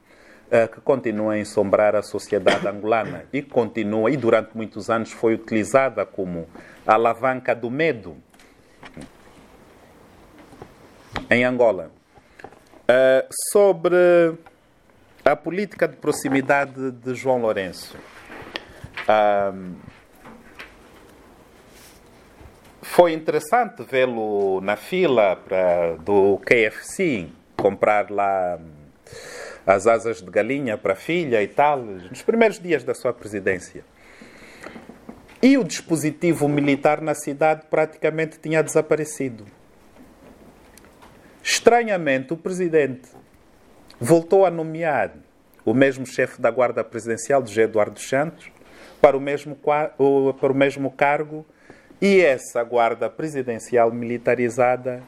que 0.72 0.82
continua 0.82 1.34
a 1.34 1.40
ensombrar 1.40 1.96
a 1.96 2.04
sociedade 2.04 2.68
angolana 2.68 3.26
e 3.34 3.42
continua, 3.42 4.12
e 4.12 4.18
durante 4.18 4.56
muitos 4.56 4.90
anos 4.90 5.12
foi 5.12 5.34
utilizada 5.34 6.06
como 6.06 6.48
alavanca 6.86 7.56
do 7.56 7.72
medo 7.72 8.16
em 11.30 11.44
Angola. 11.44 11.92
Uh, 12.84 13.26
sobre 13.52 13.96
a 15.26 15.36
política 15.36 15.88
de 15.88 15.96
proximidade 15.96 16.92
de 16.92 17.16
João 17.16 17.42
Lourenço. 17.42 17.98
Foi 22.82 23.14
interessante 23.14 23.84
vê-lo 23.84 24.62
na 24.62 24.76
fila 24.76 25.36
pra, 25.36 25.96
do 25.96 26.40
KFC, 26.46 27.28
comprar 27.58 28.12
lá 28.12 28.60
as 29.66 29.88
asas 29.88 30.22
de 30.22 30.30
galinha 30.30 30.78
para 30.78 30.94
a 30.94 30.96
filha 30.96 31.42
e 31.42 31.48
tal, 31.48 31.80
nos 31.80 32.22
primeiros 32.22 32.60
dias 32.60 32.84
da 32.84 32.94
sua 32.94 33.14
presidência. 33.14 33.84
E 35.42 35.58
o 35.58 35.64
dispositivo 35.64 36.48
militar 36.48 37.02
na 37.02 37.14
cidade 37.14 37.64
praticamente 37.70 38.40
tinha 38.40 38.64
desaparecido. 38.64 39.46
Estranhamente, 41.44 42.34
o 42.34 42.38
presidente 42.38 43.10
voltou 44.00 44.46
a 44.46 44.50
nomear 44.50 45.14
o 45.66 45.74
mesmo 45.74 46.06
chefe 46.06 46.42
da 46.42 46.50
Guarda 46.50 46.84
Presidencial, 46.84 47.46
José 47.46 47.64
Eduardo 47.64 48.00
Santos, 48.00 48.50
para 49.02 49.18
o 49.18 49.20
mesmo, 49.20 49.56
para 49.56 50.52
o 50.52 50.56
mesmo 50.56 50.90
cargo 50.92 51.46
e 52.02 52.22
essa 52.22 52.64
Guarda 52.64 53.10
Presidencial 53.10 53.92
militarizada 53.92 55.04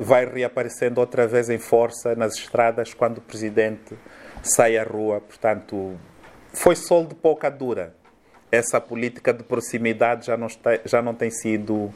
vai 0.00 0.26
reaparecendo 0.26 1.00
outra 1.00 1.26
vez 1.26 1.48
em 1.48 1.58
força 1.58 2.14
nas 2.14 2.34
estradas 2.34 2.94
quando 2.94 3.18
o 3.18 3.20
presidente 3.20 3.96
sai 4.42 4.76
à 4.76 4.82
rua. 4.82 5.20
Portanto, 5.20 5.96
foi 6.52 6.76
sol 6.76 7.06
de 7.06 7.14
pouca 7.14 7.50
dura. 7.50 7.94
Essa 8.50 8.80
política 8.80 9.32
de 9.32 9.42
proximidade 9.42 10.26
já 10.26 10.36
não, 10.36 10.46
está, 10.46 10.78
já 10.84 11.00
não 11.00 11.14
tem 11.14 11.30
sido 11.30 11.74
uh, 11.74 11.92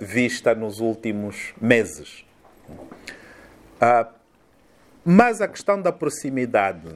vista 0.00 0.54
nos 0.54 0.78
últimos 0.78 1.52
meses. 1.60 2.24
Uh, 2.68 4.06
mas 5.04 5.40
a 5.40 5.48
questão 5.48 5.82
da 5.82 5.90
proximidade, 5.90 6.88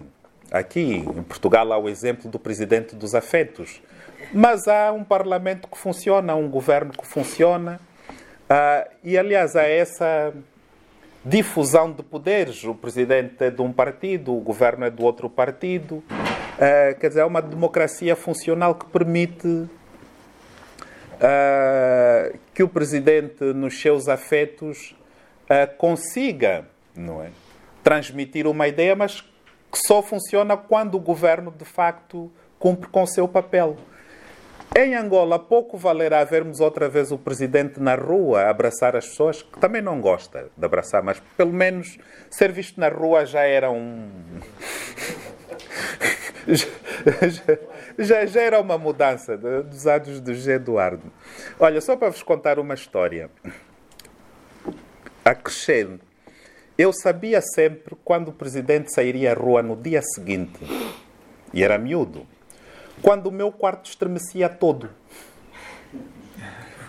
aqui 0.52 0.98
em 0.98 1.22
Portugal 1.24 1.72
há 1.72 1.78
o 1.78 1.88
exemplo 1.88 2.30
do 2.30 2.38
presidente 2.38 2.94
dos 2.94 3.16
afetos, 3.16 3.82
mas 4.32 4.68
há 4.68 4.92
um 4.92 5.02
parlamento 5.02 5.66
que 5.66 5.76
funciona, 5.76 6.36
um 6.36 6.48
governo 6.48 6.92
que 6.92 7.04
funciona, 7.04 7.80
uh, 8.50 8.90
e 9.02 9.16
aliás 9.16 9.56
há 9.56 9.62
essa 9.62 10.32
difusão 11.24 11.92
de 11.92 12.02
poderes. 12.02 12.64
O 12.64 12.74
presidente 12.74 13.42
é 13.44 13.50
de 13.50 13.62
um 13.62 13.72
partido, 13.72 14.36
o 14.36 14.40
governo 14.40 14.84
é 14.84 14.90
do 14.90 15.04
outro 15.04 15.28
partido. 15.28 15.96
Uh, 15.96 16.98
quer 16.98 17.08
dizer, 17.08 17.20
é 17.20 17.24
uma 17.24 17.42
democracia 17.42 18.16
funcional 18.16 18.74
que 18.74 18.86
permite 18.86 19.46
uh, 19.46 19.68
que 22.54 22.62
o 22.62 22.68
presidente, 22.68 23.44
nos 23.44 23.80
seus 23.80 24.08
afetos, 24.08 24.94
consiga 25.78 26.66
não 26.96 27.22
é? 27.22 27.30
transmitir 27.82 28.46
uma 28.46 28.66
ideia, 28.66 28.96
mas 28.96 29.20
que 29.20 29.78
só 29.86 30.02
funciona 30.02 30.56
quando 30.56 30.96
o 30.96 31.00
governo 31.00 31.52
de 31.56 31.64
facto 31.64 32.30
cumpre 32.58 32.88
com 32.88 33.02
o 33.02 33.06
seu 33.06 33.28
papel. 33.28 33.76
Em 34.74 34.94
Angola, 34.94 35.38
pouco 35.38 35.78
valerá 35.78 36.22
vermos 36.24 36.60
outra 36.60 36.88
vez 36.88 37.10
o 37.10 37.18
presidente 37.18 37.80
na 37.80 37.94
rua 37.94 38.48
abraçar 38.48 38.94
as 38.96 39.06
pessoas, 39.06 39.42
que 39.42 39.58
também 39.58 39.80
não 39.80 40.00
gosta 40.00 40.50
de 40.56 40.64
abraçar, 40.64 41.02
mas 41.02 41.20
pelo 41.36 41.52
menos 41.52 41.98
ser 42.30 42.52
visto 42.52 42.78
na 42.78 42.88
rua 42.88 43.24
já 43.24 43.42
era 43.42 43.70
um. 43.70 44.10
já, 47.98 48.26
já, 48.26 48.40
era 48.40 48.60
uma 48.60 48.76
mudança 48.76 49.36
dos 49.36 49.86
atos 49.86 50.20
de 50.20 50.34
José 50.34 50.54
Eduardo. 50.54 51.10
Olha, 51.58 51.80
só 51.80 51.96
para 51.96 52.10
vos 52.10 52.22
contar 52.22 52.58
uma 52.58 52.74
história. 52.74 53.30
A 55.24 55.34
crescer, 55.34 55.88
eu 56.76 56.92
sabia 56.92 57.40
sempre 57.40 57.96
quando 58.04 58.28
o 58.28 58.32
presidente 58.32 58.92
sairia 58.92 59.32
à 59.32 59.34
rua 59.34 59.62
no 59.62 59.74
dia 59.74 60.02
seguinte. 60.02 60.60
E 61.52 61.64
era 61.64 61.78
miúdo. 61.78 62.26
Quando 63.02 63.26
o 63.26 63.32
meu 63.32 63.52
quarto 63.52 63.88
estremecia 63.88 64.48
todo. 64.48 64.90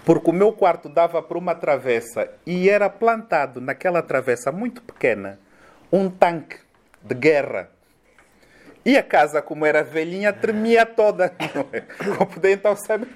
Porque 0.06 0.30
o 0.30 0.34
meu 0.34 0.54
quarto 0.54 0.88
dava 0.88 1.22
para 1.22 1.38
uma 1.38 1.54
travessa 1.54 2.30
e 2.46 2.70
era 2.70 2.90
plantado 2.90 3.60
naquela 3.60 4.02
travessa 4.02 4.52
muito 4.52 4.82
pequena 4.82 5.38
um 5.92 6.10
tanque 6.10 6.58
de 7.02 7.14
guerra. 7.14 7.70
E 8.86 8.98
a 8.98 9.04
casa, 9.04 9.42
como 9.42 9.66
era 9.66 9.84
velhinha, 9.84 10.32
tremia 10.32 10.86
toda. 10.86 11.34
Como 12.18 12.26
podia 12.26 12.54
então 12.54 12.74
saber. 12.74 13.10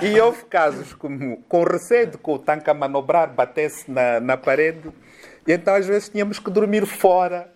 E 0.00 0.18
houve 0.18 0.46
casos 0.46 0.94
como, 0.94 1.42
com 1.42 1.62
receio 1.62 2.06
de 2.06 2.16
que 2.16 2.30
o 2.30 2.38
tanque 2.38 2.70
a 2.70 2.74
manobrar 2.74 3.30
batesse 3.30 3.90
na, 3.90 4.18
na 4.18 4.34
parede 4.38 4.90
e 5.46 5.52
então, 5.52 5.74
às 5.74 5.86
vezes, 5.86 6.08
tínhamos 6.08 6.38
que 6.38 6.50
dormir 6.50 6.86
fora, 6.86 7.52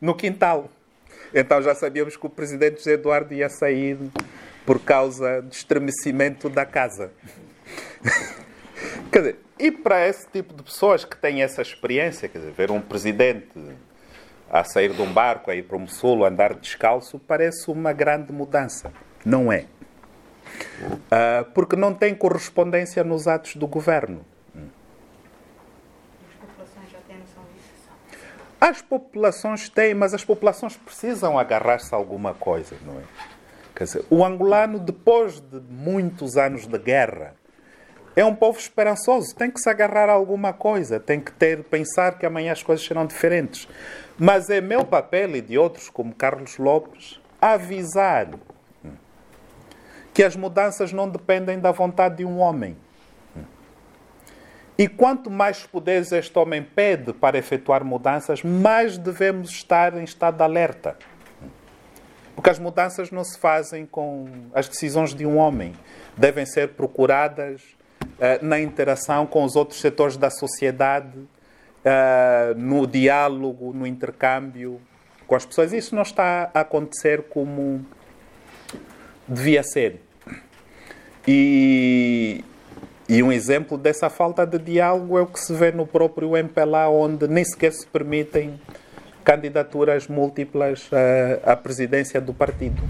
no 0.00 0.14
quintal. 0.14 0.70
Então, 1.34 1.60
já 1.62 1.74
sabíamos 1.74 2.16
que 2.16 2.26
o 2.26 2.30
presidente 2.30 2.78
José 2.78 2.92
Eduardo 2.92 3.34
ia 3.34 3.48
sair 3.48 3.98
por 4.64 4.80
causa 4.80 5.42
do 5.42 5.52
estremecimento 5.52 6.48
da 6.48 6.64
casa. 6.64 7.10
quer 9.10 9.18
dizer, 9.18 9.36
e 9.58 9.70
para 9.70 10.06
esse 10.06 10.26
tipo 10.28 10.54
de 10.54 10.62
pessoas 10.62 11.04
que 11.04 11.16
têm 11.16 11.42
essa 11.42 11.62
experiência, 11.62 12.28
quer 12.28 12.38
dizer, 12.38 12.52
ver 12.52 12.70
um 12.70 12.80
presidente 12.80 13.48
a 14.50 14.64
sair 14.64 14.92
de 14.92 15.02
um 15.02 15.12
barco, 15.12 15.50
a 15.50 15.54
ir 15.54 15.62
para 15.62 15.76
o 15.76 15.80
Mossul, 15.80 16.24
andar 16.24 16.54
descalço, 16.54 17.18
parece 17.18 17.70
uma 17.70 17.92
grande 17.92 18.32
mudança. 18.32 18.92
Não 19.24 19.52
é. 19.52 19.66
Uh, 20.86 21.50
porque 21.52 21.74
não 21.74 21.92
tem 21.92 22.14
correspondência 22.14 23.02
nos 23.02 23.26
atos 23.26 23.56
do 23.56 23.66
governo. 23.66 24.24
As 28.66 28.82
populações 28.82 29.68
têm, 29.68 29.94
mas 29.94 30.12
as 30.12 30.24
populações 30.24 30.76
precisam 30.76 31.38
agarrar-se 31.38 31.94
a 31.94 31.96
alguma 31.96 32.34
coisa, 32.34 32.74
não 32.84 32.94
é? 32.94 33.04
Quer 33.76 33.84
dizer, 33.84 34.04
o 34.10 34.24
angolano, 34.24 34.80
depois 34.80 35.38
de 35.38 35.60
muitos 35.70 36.36
anos 36.36 36.66
de 36.66 36.76
guerra, 36.76 37.36
é 38.16 38.24
um 38.24 38.34
povo 38.34 38.58
esperançoso, 38.58 39.36
tem 39.36 39.52
que 39.52 39.60
se 39.60 39.70
agarrar 39.70 40.08
a 40.08 40.12
alguma 40.14 40.52
coisa, 40.52 40.98
tem 40.98 41.20
que 41.20 41.30
ter, 41.30 41.62
pensar 41.62 42.18
que 42.18 42.26
amanhã 42.26 42.50
as 42.50 42.64
coisas 42.64 42.84
serão 42.84 43.06
diferentes. 43.06 43.68
Mas 44.18 44.50
é 44.50 44.60
meu 44.60 44.84
papel 44.84 45.36
e 45.36 45.40
de 45.40 45.56
outros, 45.56 45.88
como 45.88 46.12
Carlos 46.12 46.58
Lopes, 46.58 47.20
avisar 47.40 48.30
que 50.12 50.24
as 50.24 50.34
mudanças 50.34 50.92
não 50.92 51.08
dependem 51.08 51.60
da 51.60 51.70
vontade 51.70 52.16
de 52.16 52.24
um 52.24 52.40
homem 52.40 52.76
e 54.78 54.86
quanto 54.86 55.30
mais 55.30 55.64
poderes 55.64 56.12
este 56.12 56.38
homem 56.38 56.62
pede 56.62 57.12
para 57.12 57.38
efetuar 57.38 57.82
mudanças, 57.84 58.42
mais 58.42 58.98
devemos 58.98 59.50
estar 59.50 59.96
em 59.96 60.04
estado 60.04 60.36
de 60.36 60.42
alerta. 60.42 60.96
Porque 62.34 62.50
as 62.50 62.58
mudanças 62.58 63.10
não 63.10 63.24
se 63.24 63.38
fazem 63.38 63.86
com 63.86 64.28
as 64.54 64.68
decisões 64.68 65.14
de 65.14 65.24
um 65.24 65.38
homem. 65.38 65.72
Devem 66.14 66.44
ser 66.44 66.68
procuradas 66.70 67.62
uh, 68.02 68.44
na 68.44 68.60
interação 68.60 69.26
com 69.26 69.42
os 69.42 69.56
outros 69.56 69.80
setores 69.80 70.18
da 70.18 70.28
sociedade, 70.28 71.18
uh, 71.18 72.54
no 72.56 72.86
diálogo, 72.86 73.72
no 73.72 73.86
intercâmbio 73.86 74.78
com 75.26 75.34
as 75.34 75.46
pessoas. 75.46 75.72
Isso 75.72 75.94
não 75.94 76.02
está 76.02 76.50
a 76.52 76.60
acontecer 76.60 77.22
como 77.30 77.84
devia 79.26 79.62
ser. 79.62 80.02
E, 81.26 82.44
e 83.08 83.22
um 83.22 83.30
exemplo 83.30 83.78
dessa 83.78 84.10
falta 84.10 84.44
de 84.44 84.58
diálogo 84.58 85.16
é 85.16 85.22
o 85.22 85.26
que 85.26 85.38
se 85.38 85.52
vê 85.52 85.70
no 85.70 85.86
próprio 85.86 86.36
MPLA, 86.36 86.88
onde 86.88 87.28
nem 87.28 87.44
sequer 87.44 87.72
se 87.72 87.86
permitem 87.86 88.60
candidaturas 89.24 90.08
múltiplas 90.08 90.88
à, 91.44 91.52
à 91.52 91.56
presidência 91.56 92.20
do 92.20 92.34
partido. 92.34 92.82